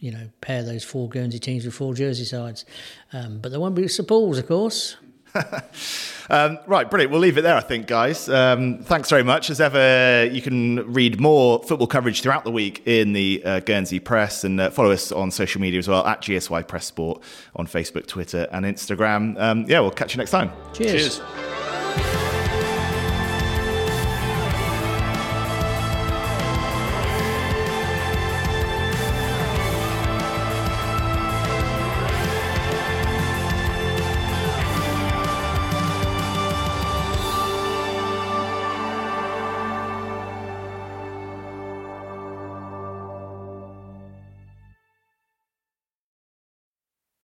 you 0.00 0.12
know, 0.12 0.28
pair 0.40 0.62
those 0.62 0.84
four 0.84 1.08
Guernsey 1.08 1.38
teams 1.38 1.64
with 1.64 1.74
four 1.74 1.94
Jersey 1.94 2.24
sides. 2.24 2.64
Um, 3.12 3.38
but 3.40 3.50
there 3.50 3.60
won't 3.60 3.74
be 3.74 3.88
St 3.88 4.08
Paul's, 4.08 4.38
of 4.38 4.46
course. 4.46 4.96
um, 6.30 6.58
right, 6.66 6.88
brilliant. 6.88 7.12
We'll 7.12 7.20
leave 7.20 7.36
it 7.36 7.42
there, 7.42 7.56
I 7.56 7.60
think, 7.60 7.86
guys. 7.86 8.28
Um, 8.28 8.78
thanks 8.82 9.10
very 9.10 9.22
much. 9.22 9.50
As 9.50 9.60
ever, 9.60 10.24
you 10.24 10.40
can 10.40 10.92
read 10.92 11.20
more 11.20 11.62
football 11.64 11.86
coverage 11.86 12.22
throughout 12.22 12.44
the 12.44 12.50
week 12.50 12.82
in 12.86 13.12
the 13.12 13.42
uh, 13.44 13.60
Guernsey 13.60 13.98
Press 13.98 14.44
and 14.44 14.60
uh, 14.60 14.70
follow 14.70 14.90
us 14.90 15.12
on 15.12 15.30
social 15.30 15.60
media 15.60 15.78
as 15.78 15.88
well 15.88 16.06
at 16.06 16.22
GSY 16.22 16.66
Press 16.66 16.86
Sport 16.86 17.22
on 17.56 17.66
Facebook, 17.66 18.06
Twitter, 18.06 18.46
and 18.52 18.64
Instagram. 18.64 19.38
Um, 19.38 19.64
yeah, 19.68 19.80
we'll 19.80 19.90
catch 19.90 20.14
you 20.14 20.18
next 20.18 20.30
time. 20.30 20.52
Cheers. 20.72 21.18
Cheers. 21.18 22.27